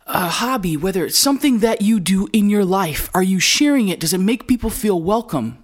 a 0.06 0.28
hobby, 0.28 0.76
whether 0.76 1.04
it's 1.04 1.18
something 1.18 1.58
that 1.58 1.82
you 1.82 1.98
do 1.98 2.28
in 2.32 2.48
your 2.48 2.64
life. 2.64 3.10
Are 3.12 3.24
you 3.24 3.40
sharing 3.40 3.88
it? 3.88 3.98
Does 3.98 4.14
it 4.14 4.18
make 4.18 4.46
people 4.46 4.70
feel 4.70 5.02
welcome? 5.02 5.58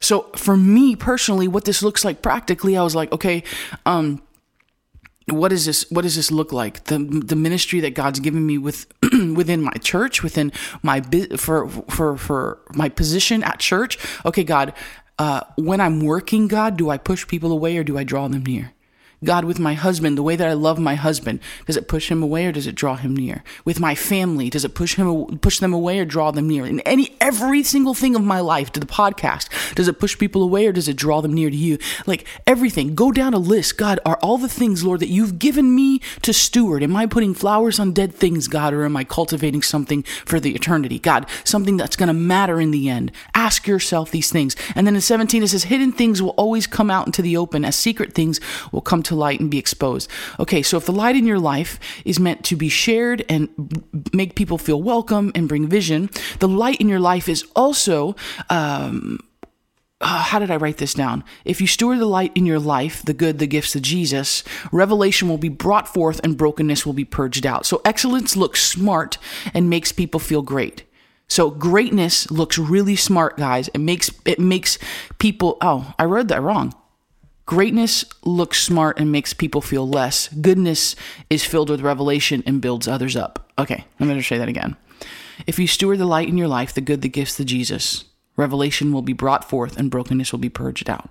So 0.00 0.30
for 0.36 0.56
me 0.56 0.96
personally, 0.96 1.48
what 1.48 1.64
this 1.64 1.82
looks 1.82 2.04
like 2.04 2.22
practically, 2.22 2.76
I 2.76 2.82
was 2.82 2.94
like, 2.94 3.12
okay, 3.12 3.42
um, 3.84 4.22
what 5.28 5.52
is 5.52 5.66
this 5.66 5.90
what 5.90 6.02
does 6.02 6.14
this 6.14 6.30
look 6.30 6.52
like? 6.52 6.84
The 6.84 6.98
the 6.98 7.34
ministry 7.34 7.80
that 7.80 7.94
god's 7.94 8.20
given 8.20 8.46
me 8.46 8.58
with 8.58 8.86
within 9.12 9.60
my 9.62 9.72
church 9.80 10.22
within 10.22 10.52
my 10.82 11.00
for 11.36 11.68
for 11.68 12.16
for 12.16 12.60
my 12.74 12.88
position 12.88 13.42
at 13.42 13.58
church. 13.58 13.98
Okay 14.24 14.44
god 14.44 14.72
uh, 15.18 15.40
when 15.56 15.80
i'm 15.80 16.00
working 16.00 16.48
god 16.48 16.76
do 16.76 16.90
i 16.90 16.98
push 16.98 17.26
people 17.26 17.52
away 17.52 17.76
or 17.76 17.84
do 17.84 17.96
i 17.98 18.04
draw 18.04 18.28
them 18.28 18.44
near 18.44 18.72
God, 19.24 19.44
with 19.44 19.58
my 19.58 19.74
husband, 19.74 20.18
the 20.18 20.22
way 20.22 20.36
that 20.36 20.48
I 20.48 20.52
love 20.52 20.78
my 20.78 20.94
husband, 20.94 21.40
does 21.66 21.76
it 21.76 21.88
push 21.88 22.10
him 22.10 22.22
away 22.22 22.46
or 22.46 22.52
does 22.52 22.66
it 22.66 22.74
draw 22.74 22.96
him 22.96 23.16
near? 23.16 23.42
With 23.64 23.80
my 23.80 23.94
family, 23.94 24.50
does 24.50 24.64
it 24.64 24.74
push 24.74 24.96
him 24.96 25.38
push 25.38 25.58
them 25.58 25.72
away 25.72 25.98
or 25.98 26.04
draw 26.04 26.30
them 26.30 26.48
near? 26.48 26.66
In 26.66 26.80
any 26.80 27.16
every 27.20 27.62
single 27.62 27.94
thing 27.94 28.14
of 28.14 28.22
my 28.22 28.40
life, 28.40 28.70
to 28.72 28.80
the 28.80 28.86
podcast, 28.86 29.48
does 29.74 29.88
it 29.88 29.98
push 29.98 30.18
people 30.18 30.42
away 30.42 30.66
or 30.66 30.72
does 30.72 30.88
it 30.88 30.96
draw 30.96 31.22
them 31.22 31.32
near 31.32 31.48
to 31.48 31.56
you? 31.56 31.78
Like 32.06 32.26
everything, 32.46 32.94
go 32.94 33.10
down 33.10 33.32
a 33.32 33.38
list. 33.38 33.78
God, 33.78 33.98
are 34.04 34.18
all 34.22 34.38
the 34.38 34.48
things, 34.48 34.84
Lord, 34.84 35.00
that 35.00 35.08
you've 35.08 35.38
given 35.38 35.74
me 35.74 36.00
to 36.22 36.32
steward? 36.32 36.82
Am 36.82 36.96
I 36.96 37.06
putting 37.06 37.32
flowers 37.32 37.80
on 37.80 37.92
dead 37.92 38.14
things, 38.14 38.48
God, 38.48 38.74
or 38.74 38.84
am 38.84 38.96
I 38.96 39.04
cultivating 39.04 39.62
something 39.62 40.02
for 40.02 40.38
the 40.38 40.54
eternity? 40.54 40.98
God, 40.98 41.26
something 41.42 41.78
that's 41.78 41.96
going 41.96 42.08
to 42.08 42.12
matter 42.12 42.60
in 42.60 42.70
the 42.70 42.88
end. 42.88 43.12
Ask 43.34 43.66
yourself 43.66 44.10
these 44.10 44.30
things. 44.30 44.56
And 44.74 44.86
then 44.86 44.94
in 44.94 45.00
17 45.00 45.42
it 45.42 45.48
says, 45.48 45.64
hidden 45.64 45.92
things 45.92 46.20
will 46.20 46.30
always 46.30 46.66
come 46.66 46.90
out 46.90 47.06
into 47.06 47.22
the 47.22 47.36
open, 47.36 47.64
as 47.64 47.76
secret 47.76 48.12
things 48.12 48.40
will 48.72 48.82
come 48.82 49.02
to 49.06 49.14
light 49.14 49.40
and 49.40 49.50
be 49.50 49.58
exposed. 49.58 50.10
Okay, 50.38 50.62
so 50.62 50.76
if 50.76 50.86
the 50.86 50.92
light 50.92 51.16
in 51.16 51.26
your 51.26 51.38
life 51.38 51.78
is 52.04 52.20
meant 52.20 52.44
to 52.44 52.56
be 52.56 52.68
shared 52.68 53.24
and 53.28 53.48
make 54.12 54.34
people 54.34 54.58
feel 54.58 54.82
welcome 54.82 55.32
and 55.34 55.48
bring 55.48 55.68
vision, 55.68 56.10
the 56.38 56.48
light 56.48 56.80
in 56.80 56.88
your 56.88 57.00
life 57.00 57.28
is 57.28 57.44
also. 57.54 58.14
Um, 58.50 59.20
uh, 59.98 60.18
how 60.18 60.38
did 60.38 60.50
I 60.50 60.56
write 60.56 60.76
this 60.76 60.92
down? 60.92 61.24
If 61.46 61.58
you 61.62 61.66
steward 61.66 62.00
the 62.00 62.06
light 62.06 62.30
in 62.34 62.44
your 62.44 62.58
life, 62.58 63.02
the 63.02 63.14
good, 63.14 63.38
the 63.38 63.46
gifts 63.46 63.74
of 63.74 63.80
Jesus, 63.80 64.44
revelation 64.70 65.26
will 65.26 65.38
be 65.38 65.48
brought 65.48 65.88
forth 65.88 66.20
and 66.22 66.36
brokenness 66.36 66.84
will 66.84 66.92
be 66.92 67.06
purged 67.06 67.46
out. 67.46 67.64
So 67.64 67.80
excellence 67.82 68.36
looks 68.36 68.62
smart 68.62 69.16
and 69.54 69.70
makes 69.70 69.92
people 69.92 70.20
feel 70.20 70.42
great. 70.42 70.84
So 71.28 71.50
greatness 71.50 72.30
looks 72.30 72.58
really 72.58 72.96
smart, 72.96 73.36
guys. 73.36 73.68
It 73.68 73.78
makes 73.78 74.10
it 74.24 74.38
makes 74.38 74.78
people. 75.18 75.56
Oh, 75.60 75.94
I 75.98 76.04
read 76.04 76.28
that 76.28 76.42
wrong. 76.42 76.74
Greatness 77.46 78.04
looks 78.24 78.60
smart 78.60 78.98
and 78.98 79.12
makes 79.12 79.32
people 79.32 79.60
feel 79.60 79.88
less. 79.88 80.28
Goodness 80.28 80.96
is 81.30 81.44
filled 81.44 81.70
with 81.70 81.80
revelation 81.80 82.42
and 82.44 82.60
builds 82.60 82.88
others 82.88 83.16
up. 83.16 83.52
Okay, 83.56 83.84
I'm 84.00 84.08
going 84.08 84.18
to 84.18 84.24
say 84.24 84.36
that 84.36 84.48
again. 84.48 84.76
If 85.46 85.58
you 85.58 85.68
steward 85.68 85.98
the 85.98 86.06
light 86.06 86.28
in 86.28 86.38
your 86.38 86.48
life, 86.48 86.74
the 86.74 86.80
good, 86.80 87.02
the 87.02 87.08
gifts, 87.08 87.36
the 87.36 87.44
Jesus, 87.44 88.04
revelation 88.36 88.92
will 88.92 89.02
be 89.02 89.12
brought 89.12 89.48
forth 89.48 89.76
and 89.76 89.90
brokenness 89.90 90.32
will 90.32 90.40
be 90.40 90.48
purged 90.48 90.90
out. 90.90 91.10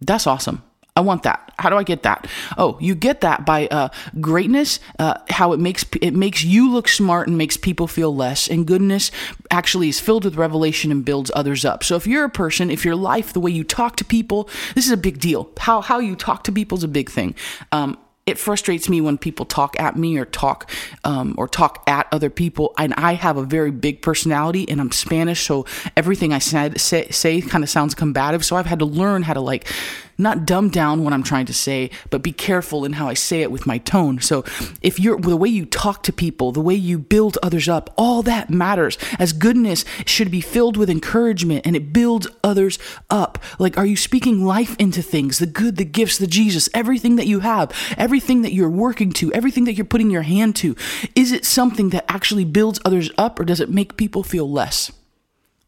That's 0.00 0.26
awesome. 0.26 0.62
I 0.96 1.00
want 1.00 1.22
that. 1.24 1.52
How 1.58 1.70
do 1.70 1.76
I 1.76 1.82
get 1.82 2.02
that? 2.02 2.26
Oh, 2.56 2.78
you 2.80 2.94
get 2.94 3.20
that 3.20 3.46
by 3.46 3.66
uh, 3.68 3.88
greatness, 4.20 4.80
uh, 4.98 5.18
how 5.28 5.52
it 5.52 5.60
makes 5.60 5.84
it 6.00 6.14
makes 6.14 6.42
you 6.42 6.70
look 6.70 6.88
smart 6.88 7.28
and 7.28 7.38
makes 7.38 7.56
people 7.56 7.86
feel 7.86 8.14
less, 8.14 8.48
and 8.48 8.66
goodness 8.66 9.10
actually 9.50 9.88
is 9.88 10.00
filled 10.00 10.24
with 10.24 10.36
revelation 10.36 10.90
and 10.90 11.04
builds 11.04 11.30
others 11.34 11.64
up. 11.64 11.84
So 11.84 11.96
if 11.96 12.06
you're 12.06 12.24
a 12.24 12.30
person, 12.30 12.70
if 12.70 12.84
your 12.84 12.96
life, 12.96 13.32
the 13.32 13.40
way 13.40 13.50
you 13.50 13.64
talk 13.64 13.96
to 13.96 14.04
people, 14.04 14.48
this 14.74 14.86
is 14.86 14.90
a 14.90 14.96
big 14.96 15.18
deal. 15.18 15.50
How 15.58 15.80
how 15.80 15.98
you 15.98 16.16
talk 16.16 16.44
to 16.44 16.52
people 16.52 16.78
is 16.78 16.84
a 16.84 16.88
big 16.88 17.10
thing. 17.10 17.34
Um, 17.72 17.98
it 18.26 18.38
frustrates 18.38 18.88
me 18.88 19.00
when 19.00 19.16
people 19.16 19.46
talk 19.46 19.78
at 19.78 19.94
me 19.96 20.18
or 20.18 20.24
talk 20.24 20.68
um, 21.04 21.36
or 21.38 21.46
talk 21.46 21.84
at 21.86 22.08
other 22.10 22.28
people 22.28 22.74
and 22.76 22.92
i 22.94 23.14
have 23.14 23.36
a 23.36 23.44
very 23.44 23.70
big 23.70 24.02
personality 24.02 24.68
and 24.68 24.80
i'm 24.80 24.90
spanish 24.90 25.46
so 25.46 25.64
everything 25.96 26.32
i 26.32 26.38
say, 26.38 26.74
say 26.76 27.40
kind 27.40 27.62
of 27.62 27.70
sounds 27.70 27.94
combative 27.94 28.44
so 28.44 28.56
i've 28.56 28.66
had 28.66 28.80
to 28.80 28.84
learn 28.84 29.22
how 29.22 29.32
to 29.32 29.40
like 29.40 29.72
not 30.18 30.46
dumb 30.46 30.70
down 30.70 31.04
what 31.04 31.12
I'm 31.12 31.22
trying 31.22 31.46
to 31.46 31.54
say, 31.54 31.90
but 32.10 32.22
be 32.22 32.32
careful 32.32 32.84
in 32.84 32.94
how 32.94 33.08
I 33.08 33.14
say 33.14 33.42
it 33.42 33.50
with 33.50 33.66
my 33.66 33.78
tone. 33.78 34.20
So 34.20 34.44
if 34.80 34.98
you're 34.98 35.20
the 35.20 35.36
way 35.36 35.48
you 35.48 35.66
talk 35.66 36.02
to 36.04 36.12
people, 36.12 36.52
the 36.52 36.60
way 36.60 36.74
you 36.74 36.98
build 36.98 37.38
others 37.42 37.68
up, 37.68 37.92
all 37.96 38.22
that 38.22 38.50
matters. 38.50 38.98
As 39.18 39.32
goodness 39.32 39.84
should 40.06 40.30
be 40.30 40.40
filled 40.40 40.76
with 40.76 40.90
encouragement 40.90 41.66
and 41.66 41.76
it 41.76 41.92
builds 41.92 42.26
others 42.42 42.78
up. 43.10 43.38
Like, 43.58 43.76
are 43.76 43.86
you 43.86 43.96
speaking 43.96 44.44
life 44.44 44.76
into 44.78 45.02
things? 45.02 45.38
The 45.38 45.46
good, 45.46 45.76
the 45.76 45.84
gifts, 45.84 46.18
the 46.18 46.26
Jesus, 46.26 46.68
everything 46.74 47.16
that 47.16 47.26
you 47.26 47.40
have, 47.40 47.72
everything 47.96 48.42
that 48.42 48.52
you're 48.52 48.70
working 48.70 49.12
to, 49.14 49.32
everything 49.32 49.64
that 49.64 49.74
you're 49.74 49.84
putting 49.84 50.10
your 50.10 50.22
hand 50.22 50.56
to. 50.56 50.76
Is 51.14 51.32
it 51.32 51.44
something 51.44 51.90
that 51.90 52.04
actually 52.08 52.44
builds 52.44 52.80
others 52.84 53.10
up 53.18 53.38
or 53.38 53.44
does 53.44 53.60
it 53.60 53.70
make 53.70 53.96
people 53.96 54.22
feel 54.22 54.50
less? 54.50 54.90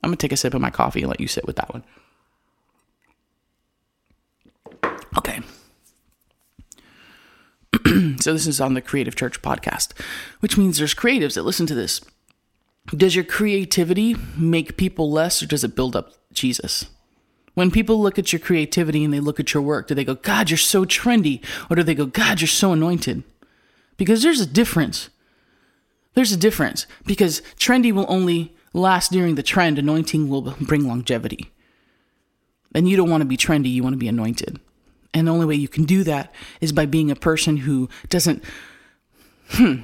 I'm 0.02 0.10
gonna 0.10 0.16
take 0.16 0.32
a 0.32 0.36
sip 0.36 0.54
of 0.54 0.60
my 0.60 0.70
coffee 0.70 1.00
and 1.00 1.08
let 1.08 1.20
you 1.20 1.28
sit 1.28 1.46
with 1.46 1.56
that 1.56 1.72
one. 1.72 1.84
So 8.20 8.32
this 8.32 8.46
is 8.46 8.60
on 8.60 8.74
the 8.74 8.82
Creative 8.82 9.14
Church 9.14 9.40
podcast, 9.42 9.98
which 10.40 10.58
means 10.58 10.78
there's 10.78 10.94
creatives 10.94 11.34
that 11.34 11.44
listen 11.44 11.66
to 11.66 11.74
this. 11.74 12.00
Does 12.88 13.14
your 13.14 13.24
creativity 13.24 14.16
make 14.36 14.76
people 14.76 15.10
less 15.10 15.42
or 15.42 15.46
does 15.46 15.64
it 15.64 15.76
build 15.76 15.94
up 15.94 16.18
Jesus. 16.32 16.86
When 17.54 17.70
people 17.70 18.00
look 18.00 18.18
at 18.18 18.32
your 18.32 18.40
creativity 18.40 19.04
and 19.04 19.12
they 19.12 19.20
look 19.20 19.40
at 19.40 19.52
your 19.52 19.62
work, 19.62 19.88
do 19.88 19.94
they 19.94 20.04
go, 20.04 20.14
God, 20.14 20.48
you're 20.48 20.56
so 20.56 20.84
trendy? 20.84 21.44
Or 21.68 21.76
do 21.76 21.82
they 21.82 21.94
go, 21.94 22.06
God, 22.06 22.40
you're 22.40 22.48
so 22.48 22.72
anointed? 22.72 23.24
Because 23.96 24.22
there's 24.22 24.40
a 24.40 24.46
difference. 24.46 25.10
There's 26.14 26.32
a 26.32 26.36
difference 26.36 26.86
because 27.04 27.42
trendy 27.56 27.92
will 27.92 28.06
only 28.08 28.54
last 28.72 29.10
during 29.10 29.34
the 29.34 29.42
trend, 29.42 29.78
anointing 29.78 30.28
will 30.28 30.54
bring 30.60 30.86
longevity. 30.86 31.50
And 32.74 32.88
you 32.88 32.96
don't 32.96 33.10
want 33.10 33.22
to 33.22 33.28
be 33.28 33.36
trendy, 33.36 33.72
you 33.72 33.82
want 33.82 33.94
to 33.94 33.98
be 33.98 34.08
anointed. 34.08 34.60
And 35.14 35.26
the 35.26 35.32
only 35.32 35.46
way 35.46 35.54
you 35.54 35.68
can 35.68 35.84
do 35.84 36.04
that 36.04 36.34
is 36.60 36.72
by 36.72 36.86
being 36.86 37.10
a 37.10 37.16
person 37.16 37.58
who 37.58 37.88
doesn't. 38.08 38.44
Hmm. 39.50 39.80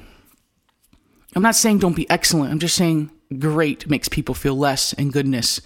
I'm 1.35 1.41
not 1.41 1.55
saying 1.55 1.79
don't 1.79 1.95
be 1.95 2.09
excellent. 2.09 2.51
I'm 2.51 2.59
just 2.59 2.75
saying 2.75 3.11
great 3.39 3.89
makes 3.89 4.07
people 4.07 4.35
feel 4.35 4.55
less, 4.55 4.93
and 4.93 5.11
goodness 5.11 5.61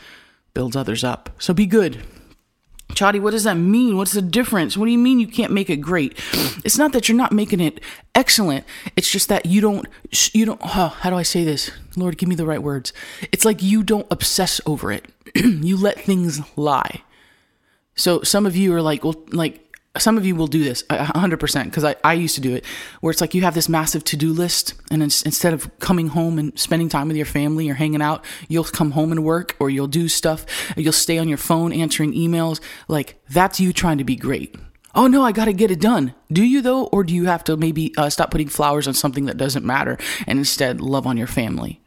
builds 0.53 0.75
others 0.75 1.03
up. 1.03 1.29
So 1.37 1.53
be 1.53 1.65
good. 1.65 2.01
Chadi, 2.89 3.21
what 3.21 3.31
does 3.31 3.43
that 3.43 3.55
mean? 3.55 3.97
What's 3.97 4.13
the 4.13 4.21
difference? 4.21 4.75
What 4.75 4.85
do 4.85 4.91
you 4.91 4.97
mean 4.97 5.19
you 5.19 5.27
can't 5.27 5.53
make 5.53 5.69
it 5.69 5.77
great? 5.77 6.17
It's 6.65 6.77
not 6.77 6.91
that 6.93 7.07
you're 7.07 7.17
not 7.17 7.31
making 7.31 7.59
it 7.59 7.79
excellent. 8.15 8.65
It's 8.95 9.09
just 9.09 9.29
that 9.29 9.45
you 9.45 9.61
don't, 9.61 9.87
you 10.33 10.45
don't, 10.45 10.59
oh, 10.63 10.97
how 10.99 11.09
do 11.09 11.15
I 11.15 11.23
say 11.23 11.43
this? 11.43 11.71
Lord, 11.95 12.17
give 12.17 12.27
me 12.27 12.35
the 12.35 12.47
right 12.47 12.61
words. 12.61 12.91
It's 13.31 13.45
like 13.45 13.61
you 13.61 13.83
don't 13.83 14.07
obsess 14.09 14.59
over 14.65 14.91
it. 14.91 15.05
you 15.35 15.77
let 15.77 15.99
things 15.99 16.41
lie. 16.57 17.03
So 17.99 18.23
some 18.23 18.45
of 18.45 18.55
you 18.55 18.73
are 18.73 18.81
like, 18.81 19.03
well, 19.03 19.25
like 19.31 19.65
some 19.97 20.17
of 20.17 20.25
you 20.25 20.35
will 20.35 20.47
do 20.47 20.63
this 20.63 20.83
100% 20.83 21.63
because 21.65 21.83
I, 21.83 21.95
I 22.03 22.13
used 22.13 22.35
to 22.35 22.41
do 22.41 22.55
it 22.55 22.65
where 23.01 23.11
it's 23.11 23.21
like 23.21 23.33
you 23.33 23.41
have 23.41 23.55
this 23.55 23.67
massive 23.67 24.03
to-do 24.05 24.31
list 24.31 24.75
and 24.89 25.01
instead 25.01 25.51
of 25.51 25.77
coming 25.79 26.07
home 26.07 26.39
and 26.39 26.57
spending 26.57 26.87
time 26.87 27.07
with 27.07 27.17
your 27.17 27.25
family 27.25 27.69
or 27.69 27.73
hanging 27.73 28.01
out 28.01 28.23
you'll 28.47 28.63
come 28.63 28.91
home 28.91 29.11
and 29.11 29.25
work 29.25 29.55
or 29.59 29.69
you'll 29.69 29.87
do 29.87 30.07
stuff 30.07 30.45
you'll 30.77 30.93
stay 30.93 31.17
on 31.17 31.27
your 31.27 31.39
phone 31.39 31.73
answering 31.73 32.13
emails 32.13 32.61
like 32.87 33.19
that's 33.29 33.59
you 33.59 33.73
trying 33.73 33.97
to 33.97 34.03
be 34.03 34.15
great. 34.15 34.55
Oh 34.95 35.07
no 35.07 35.23
i 35.23 35.31
gotta 35.31 35.53
get 35.53 35.71
it 35.71 35.81
done. 35.81 36.13
Do 36.31 36.43
you 36.43 36.61
though 36.61 36.85
or 36.85 37.03
do 37.03 37.13
you 37.13 37.25
have 37.25 37.43
to 37.45 37.57
maybe 37.57 37.93
uh, 37.97 38.09
stop 38.09 38.31
putting 38.31 38.47
flowers 38.47 38.87
on 38.87 38.93
something 38.93 39.25
that 39.25 39.37
doesn't 39.37 39.65
matter 39.65 39.97
and 40.27 40.39
instead 40.39 40.79
love 40.79 41.05
on 41.07 41.17
your 41.17 41.27
family 41.27 41.78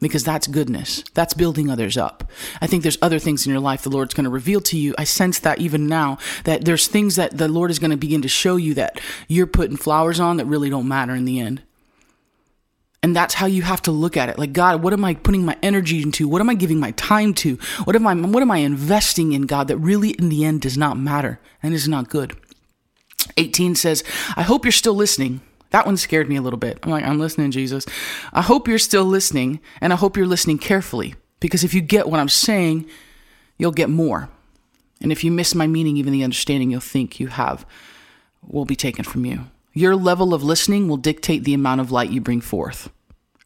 because 0.00 0.24
that's 0.24 0.46
goodness. 0.46 1.02
That's 1.14 1.34
building 1.34 1.70
others 1.70 1.96
up. 1.96 2.30
I 2.60 2.66
think 2.66 2.82
there's 2.82 2.98
other 3.02 3.18
things 3.18 3.46
in 3.46 3.50
your 3.50 3.60
life 3.60 3.82
the 3.82 3.90
Lord's 3.90 4.14
going 4.14 4.24
to 4.24 4.30
reveal 4.30 4.60
to 4.62 4.78
you. 4.78 4.94
I 4.96 5.04
sense 5.04 5.38
that 5.40 5.60
even 5.60 5.86
now, 5.86 6.18
that 6.44 6.64
there's 6.64 6.86
things 6.86 7.16
that 7.16 7.36
the 7.36 7.48
Lord 7.48 7.70
is 7.70 7.78
going 7.78 7.90
to 7.90 7.96
begin 7.96 8.22
to 8.22 8.28
show 8.28 8.56
you 8.56 8.74
that 8.74 9.00
you're 9.26 9.46
putting 9.46 9.76
flowers 9.76 10.20
on 10.20 10.36
that 10.36 10.46
really 10.46 10.70
don't 10.70 10.88
matter 10.88 11.14
in 11.14 11.24
the 11.24 11.40
end. 11.40 11.62
And 13.02 13.14
that's 13.14 13.34
how 13.34 13.46
you 13.46 13.62
have 13.62 13.82
to 13.82 13.92
look 13.92 14.16
at 14.16 14.28
it. 14.28 14.38
Like, 14.38 14.52
God, 14.52 14.82
what 14.82 14.92
am 14.92 15.04
I 15.04 15.14
putting 15.14 15.44
my 15.44 15.56
energy 15.62 16.02
into? 16.02 16.28
What 16.28 16.40
am 16.40 16.50
I 16.50 16.54
giving 16.54 16.80
my 16.80 16.90
time 16.92 17.32
to? 17.34 17.56
What 17.84 17.94
am 17.94 18.06
I, 18.06 18.14
what 18.14 18.42
am 18.42 18.50
I 18.50 18.58
investing 18.58 19.32
in, 19.32 19.42
God, 19.42 19.68
that 19.68 19.78
really 19.78 20.10
in 20.10 20.28
the 20.28 20.44
end 20.44 20.62
does 20.62 20.76
not 20.76 20.98
matter 20.98 21.40
and 21.62 21.74
is 21.74 21.86
not 21.86 22.08
good? 22.08 22.36
18 23.36 23.76
says, 23.76 24.02
I 24.36 24.42
hope 24.42 24.64
you're 24.64 24.72
still 24.72 24.94
listening 24.94 25.40
that 25.70 25.86
one 25.86 25.96
scared 25.96 26.28
me 26.28 26.36
a 26.36 26.42
little 26.42 26.58
bit. 26.58 26.78
I'm 26.82 26.90
like, 26.90 27.04
I'm 27.04 27.18
listening, 27.18 27.50
Jesus. 27.50 27.86
I 28.32 28.42
hope 28.42 28.68
you're 28.68 28.78
still 28.78 29.04
listening, 29.04 29.60
and 29.80 29.92
I 29.92 29.96
hope 29.96 30.16
you're 30.16 30.26
listening 30.26 30.58
carefully, 30.58 31.14
because 31.40 31.64
if 31.64 31.74
you 31.74 31.80
get 31.80 32.08
what 32.08 32.20
I'm 32.20 32.28
saying, 32.28 32.86
you'll 33.58 33.72
get 33.72 33.90
more. 33.90 34.28
And 35.00 35.12
if 35.12 35.22
you 35.22 35.30
miss 35.30 35.54
my 35.54 35.66
meaning, 35.66 35.96
even 35.96 36.12
the 36.12 36.24
understanding 36.24 36.70
you'll 36.70 36.80
think 36.80 37.20
you 37.20 37.28
have 37.28 37.66
will 38.46 38.64
be 38.64 38.76
taken 38.76 39.04
from 39.04 39.24
you. 39.24 39.46
Your 39.72 39.94
level 39.94 40.34
of 40.34 40.42
listening 40.42 40.88
will 40.88 40.96
dictate 40.96 41.44
the 41.44 41.54
amount 41.54 41.80
of 41.80 41.92
light 41.92 42.10
you 42.10 42.20
bring 42.20 42.40
forth. 42.40 42.90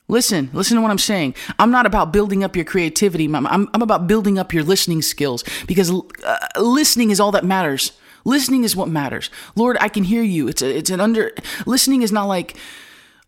Listen, 0.09 0.51
listen 0.53 0.77
to 0.77 0.83
what 0.83 0.91
I'm 0.91 0.99
saying. 0.99 1.35
I'm 1.59 1.71
not 1.71 1.87
about 1.87 2.13
building 2.13 2.45
up 2.45 2.57
your 2.57 2.65
creativity. 2.65 3.25
I'm, 3.25 3.47
I'm, 3.47 3.69
about 3.83 4.07
building 4.07 4.39
up 4.39 4.53
your 4.53 4.63
listening 4.63 5.01
skills 5.01 5.45
because 5.67 5.91
uh, 5.91 6.39
listening 6.61 7.11
is 7.11 7.21
all 7.21 7.33
that 7.33 7.45
matters. 7.45 7.93
Listening 8.25 8.65
is 8.65 8.77
what 8.77 8.89
matters. 8.89 9.31
Lord, 9.55 9.77
I 9.81 9.89
can 9.89 10.05
hear 10.05 10.23
you. 10.23 10.49
It's 10.49 10.63
a, 10.63 10.77
it's 10.77 10.91
an 10.91 11.01
under 11.01 11.33
listening 11.67 12.03
is 12.03 12.13
not 12.13 12.27
like 12.27 12.57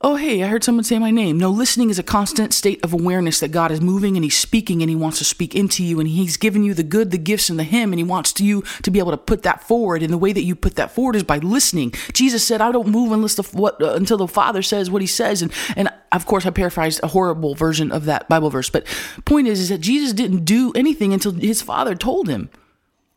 oh 0.04 0.16
hey, 0.16 0.42
I 0.42 0.48
heard 0.48 0.62
someone 0.62 0.84
say 0.84 0.98
my 0.98 1.10
name. 1.10 1.38
No, 1.38 1.48
listening 1.48 1.88
is 1.88 1.98
a 1.98 2.02
constant 2.02 2.52
state 2.52 2.78
of 2.84 2.92
awareness 2.92 3.40
that 3.40 3.52
God 3.52 3.70
is 3.70 3.80
moving 3.80 4.16
and 4.16 4.22
he's 4.22 4.36
speaking 4.36 4.82
and 4.82 4.90
he 4.90 4.94
wants 4.94 5.16
to 5.18 5.24
speak 5.24 5.54
into 5.54 5.82
you 5.82 5.98
and 5.98 6.06
he's 6.06 6.36
given 6.36 6.62
you 6.62 6.74
the 6.74 6.82
good, 6.82 7.10
the 7.10 7.16
gifts 7.16 7.48
and 7.48 7.58
the 7.58 7.64
him 7.64 7.90
and 7.90 7.98
he 7.98 8.04
wants 8.04 8.38
you 8.38 8.62
to 8.82 8.90
be 8.90 8.98
able 8.98 9.12
to 9.12 9.16
put 9.16 9.44
that 9.44 9.62
forward 9.62 10.02
and 10.02 10.12
the 10.12 10.18
way 10.18 10.32
that 10.34 10.42
you 10.42 10.54
put 10.54 10.74
that 10.76 10.90
forward 10.90 11.16
is 11.16 11.22
by 11.22 11.38
listening. 11.38 11.90
Jesus 12.12 12.46
said, 12.46 12.60
"I 12.60 12.70
don't 12.70 12.88
move 12.88 13.12
unless 13.12 13.36
the 13.36 13.44
what 13.58 13.80
uh, 13.80 13.94
until 13.94 14.18
the 14.18 14.28
Father 14.28 14.60
says 14.60 14.90
what 14.90 15.00
he 15.00 15.08
says." 15.08 15.40
And 15.40 15.50
and 15.74 15.88
of 16.12 16.26
course 16.26 16.44
I 16.44 16.50
paraphrased 16.50 17.00
a 17.02 17.08
horrible 17.08 17.54
version 17.54 17.90
of 17.90 18.04
that 18.04 18.28
Bible 18.28 18.50
verse, 18.50 18.68
but 18.68 18.86
point 19.24 19.48
is 19.48 19.58
is 19.58 19.70
that 19.70 19.80
Jesus 19.80 20.12
didn't 20.12 20.44
do 20.44 20.70
anything 20.74 21.14
until 21.14 21.32
his 21.32 21.62
Father 21.62 21.94
told 21.94 22.28
him. 22.28 22.50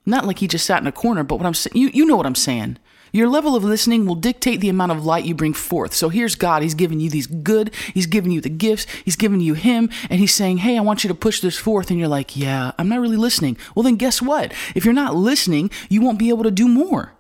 Not 0.08 0.26
like 0.26 0.40
he 0.40 0.48
just 0.48 0.66
sat 0.66 0.82
in 0.82 0.88
a 0.88 0.92
corner, 0.92 1.24
but 1.24 1.36
what 1.36 1.46
I'm 1.46 1.54
saying, 1.54 1.76
you, 1.76 1.90
you 1.94 2.06
know 2.06 2.16
what 2.16 2.26
I'm 2.26 2.34
saying. 2.34 2.78
Your 3.12 3.28
level 3.28 3.56
of 3.56 3.64
listening 3.64 4.06
will 4.06 4.16
dictate 4.16 4.62
the 4.62 4.70
amount 4.70 4.94
of 4.94 5.06
light 5.06 5.26
you 5.26 5.36
bring 5.36 5.54
forth. 5.54 5.94
So 5.94 6.08
here's 6.08 6.36
God. 6.36 6.62
He's 6.62 6.74
giving 6.74 7.02
you 7.02 7.10
these 7.10 7.28
good, 7.28 7.74
He's 7.94 8.06
giving 8.06 8.32
you 8.32 8.40
the 8.40 8.50
gifts, 8.50 8.88
He's 9.04 9.18
giving 9.18 9.42
you 9.42 9.54
Him, 9.54 9.90
and 10.10 10.20
He's 10.20 10.34
saying, 10.34 10.60
Hey, 10.60 10.78
I 10.78 10.82
want 10.82 11.04
you 11.04 11.10
to 11.10 11.14
push 11.14 11.42
this 11.42 11.58
forth. 11.58 11.90
And 11.90 12.00
you're 12.00 12.08
like, 12.08 12.38
Yeah, 12.38 12.72
I'm 12.78 12.88
not 12.88 13.02
really 13.02 13.18
listening. 13.18 13.58
Well, 13.76 13.84
then 13.84 13.98
guess 13.98 14.22
what? 14.22 14.54
If 14.76 14.86
you're 14.86 14.94
not 14.94 15.16
listening, 15.16 15.70
you 15.90 16.02
won't 16.02 16.20
be 16.20 16.30
able 16.30 16.44
to 16.44 16.52
do 16.52 16.70
more. 16.70 17.14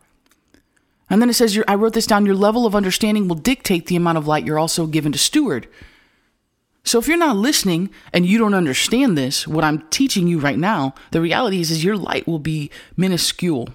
And 1.09 1.21
then 1.21 1.29
it 1.29 1.33
says, 1.33 1.61
I 1.67 1.75
wrote 1.75 1.93
this 1.93 2.07
down, 2.07 2.25
your 2.25 2.35
level 2.35 2.65
of 2.65 2.75
understanding 2.75 3.27
will 3.27 3.35
dictate 3.35 3.87
the 3.87 3.95
amount 3.97 4.17
of 4.17 4.27
light 4.27 4.45
you're 4.45 4.59
also 4.59 4.87
given 4.87 5.11
to 5.11 5.17
steward. 5.17 5.67
So 6.87 6.99
if 6.99 7.07
you're 7.09 7.17
not 7.17 7.35
listening 7.35 7.89
and 8.13 8.25
you 8.25 8.37
don't 8.37 8.53
understand 8.53 9.17
this, 9.17 9.45
what 9.45 9.65
I'm 9.65 9.85
teaching 9.89 10.25
you 10.25 10.39
right 10.39 10.57
now, 10.57 10.95
the 11.11 11.19
reality 11.19 11.59
is, 11.59 11.69
is 11.69 11.83
your 11.83 11.97
light 11.97 12.25
will 12.25 12.39
be 12.39 12.71
minuscule. 12.95 13.67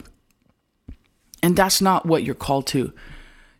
And 1.43 1.55
that's 1.55 1.83
not 1.83 2.07
what 2.07 2.23
you're 2.23 2.35
called 2.35 2.67
to. 2.69 2.95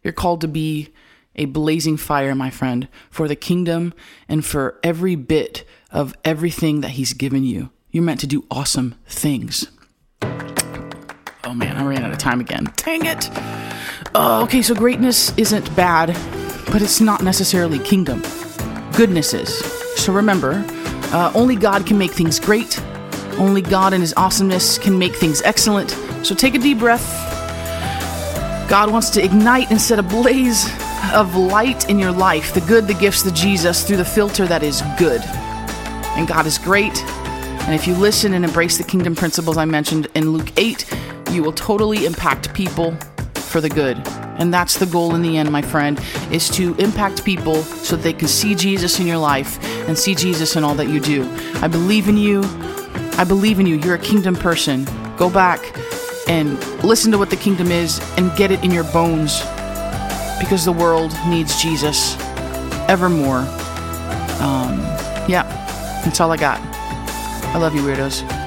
You're 0.03 0.15
called 0.15 0.41
to 0.41 0.49
be 0.49 0.89
a 1.37 1.45
blazing 1.45 1.99
fire, 1.99 2.35
my 2.35 2.49
friend, 2.49 2.89
for 3.11 3.29
the 3.29 3.37
kingdom 3.37 3.93
and 4.27 4.43
for 4.43 4.81
every 4.83 5.17
bit 5.17 5.65
of 5.91 6.15
everything 6.25 6.81
that 6.81 6.93
he's 6.93 7.13
given 7.13 7.45
you. 7.45 7.69
You're 7.91 8.05
meant 8.05 8.21
to 8.21 8.27
do 8.27 8.47
awesome 8.51 8.95
things. 9.07 9.67
Oh 10.23 11.53
man, 11.53 11.77
I 11.77 11.85
ran 11.85 12.03
out 12.03 12.13
of 12.13 12.17
time 12.17 12.41
again. 12.41 12.73
Dang 12.77 13.05
it. 13.05 13.29
Oh, 14.15 14.45
okay, 14.45 14.63
so 14.63 14.75
greatness 14.75 15.37
isn't 15.37 15.77
bad, 15.77 16.09
but 16.73 16.81
it's 16.81 17.03
not 17.03 17.23
necessarily 17.23 17.79
kingdom 17.79 18.23
goodnesses. 18.95 19.59
So 19.97 20.13
remember, 20.13 20.65
uh, 21.13 21.33
only 21.35 21.57
God 21.57 21.87
can 21.87 21.99
make 21.99 22.13
things 22.13 22.41
great. 22.41 22.81
Only 23.39 23.63
God 23.63 23.93
and 23.93 24.03
His 24.03 24.15
awesomeness 24.17 24.79
can 24.79 24.99
make 24.99 25.15
things 25.15 25.43
excellent. 25.43 25.91
So 26.23 26.35
take 26.35 26.55
a 26.55 26.59
deep 26.59 26.79
breath. 26.79 27.09
God 28.69 28.91
wants 28.91 29.11
to 29.11 29.25
ignite 29.25 29.71
and 29.71 29.81
set 29.81 29.99
a 29.99 30.03
blaze 30.03 30.67
of 31.13 31.35
light 31.35 31.91
in 31.91 31.99
your 31.99 32.13
life 32.13 32.55
the 32.55 32.61
good, 32.63 32.87
the 32.87 32.95
gifts, 32.95 33.23
the 33.23 33.31
Jesus 33.33 33.87
through 33.87 33.99
the 33.99 34.05
filter 34.05 34.47
that 34.47 34.63
is 34.63 34.83
good. 34.99 35.21
And 36.17 36.27
God 36.27 36.47
is 36.47 36.59
great. 36.59 36.97
And 37.65 37.75
if 37.75 37.87
you 37.87 37.95
listen 37.95 38.35
and 38.35 38.45
embrace 38.45 38.79
the 38.79 38.85
kingdom 38.85 39.15
principles 39.15 39.57
I 39.57 39.65
mentioned 39.65 40.09
in 40.15 40.31
Luke 40.31 40.53
8, 40.57 40.87
you 41.31 41.43
will 41.43 41.53
totally 41.53 42.07
impact 42.07 42.53
people 42.55 42.97
for 43.35 43.61
the 43.61 43.69
good. 43.69 43.97
And 44.39 44.53
that's 44.53 44.79
the 44.79 44.87
goal 44.87 45.15
in 45.15 45.23
the 45.23 45.37
end, 45.37 45.51
my 45.51 45.63
friend, 45.63 46.01
is 46.31 46.49
to 46.51 46.75
impact 46.77 47.25
people 47.25 47.63
so 47.63 47.97
that 47.97 48.03
they 48.03 48.13
can 48.13 48.29
see 48.29 48.55
Jesus 48.55 48.99
in 48.99 49.07
your 49.07 49.19
life 49.19 49.63
and 49.89 49.99
see 49.99 50.15
Jesus 50.15 50.57
in 50.57 50.65
all 50.65 50.75
that 50.77 50.89
you 50.89 51.01
do. 51.01 51.29
I 51.57 51.69
believe 51.69 52.09
in 52.09 52.17
you. 52.17 52.43
I 53.19 53.25
believe 53.25 53.61
in 53.61 53.67
you. 53.67 53.77
You're 53.77 53.97
a 53.97 53.99
kingdom 53.99 54.35
person. 54.35 54.87
Go 55.17 55.29
back 55.31 55.61
and 56.29 56.59
listen 56.83 57.13
to 57.13 57.19
what 57.19 57.31
the 57.31 57.37
kingdom 57.37 57.71
is 57.71 58.01
and 58.17 58.35
get 58.37 58.51
it 58.51 58.65
in 58.65 58.71
your 58.71 58.85
bones 58.85 59.41
because 60.41 60.65
the 60.65 60.73
world 60.73 61.13
needs 61.29 61.61
Jesus 61.63 62.17
evermore. 62.89 63.47
Um, 64.41 64.81
yeah, 65.29 65.45
that's 66.05 66.21
all 66.21 66.33
I 66.33 66.37
got. 66.37 66.61
I 67.55 67.59
love 67.59 67.75
you, 67.75 67.83
weirdos. 67.83 68.42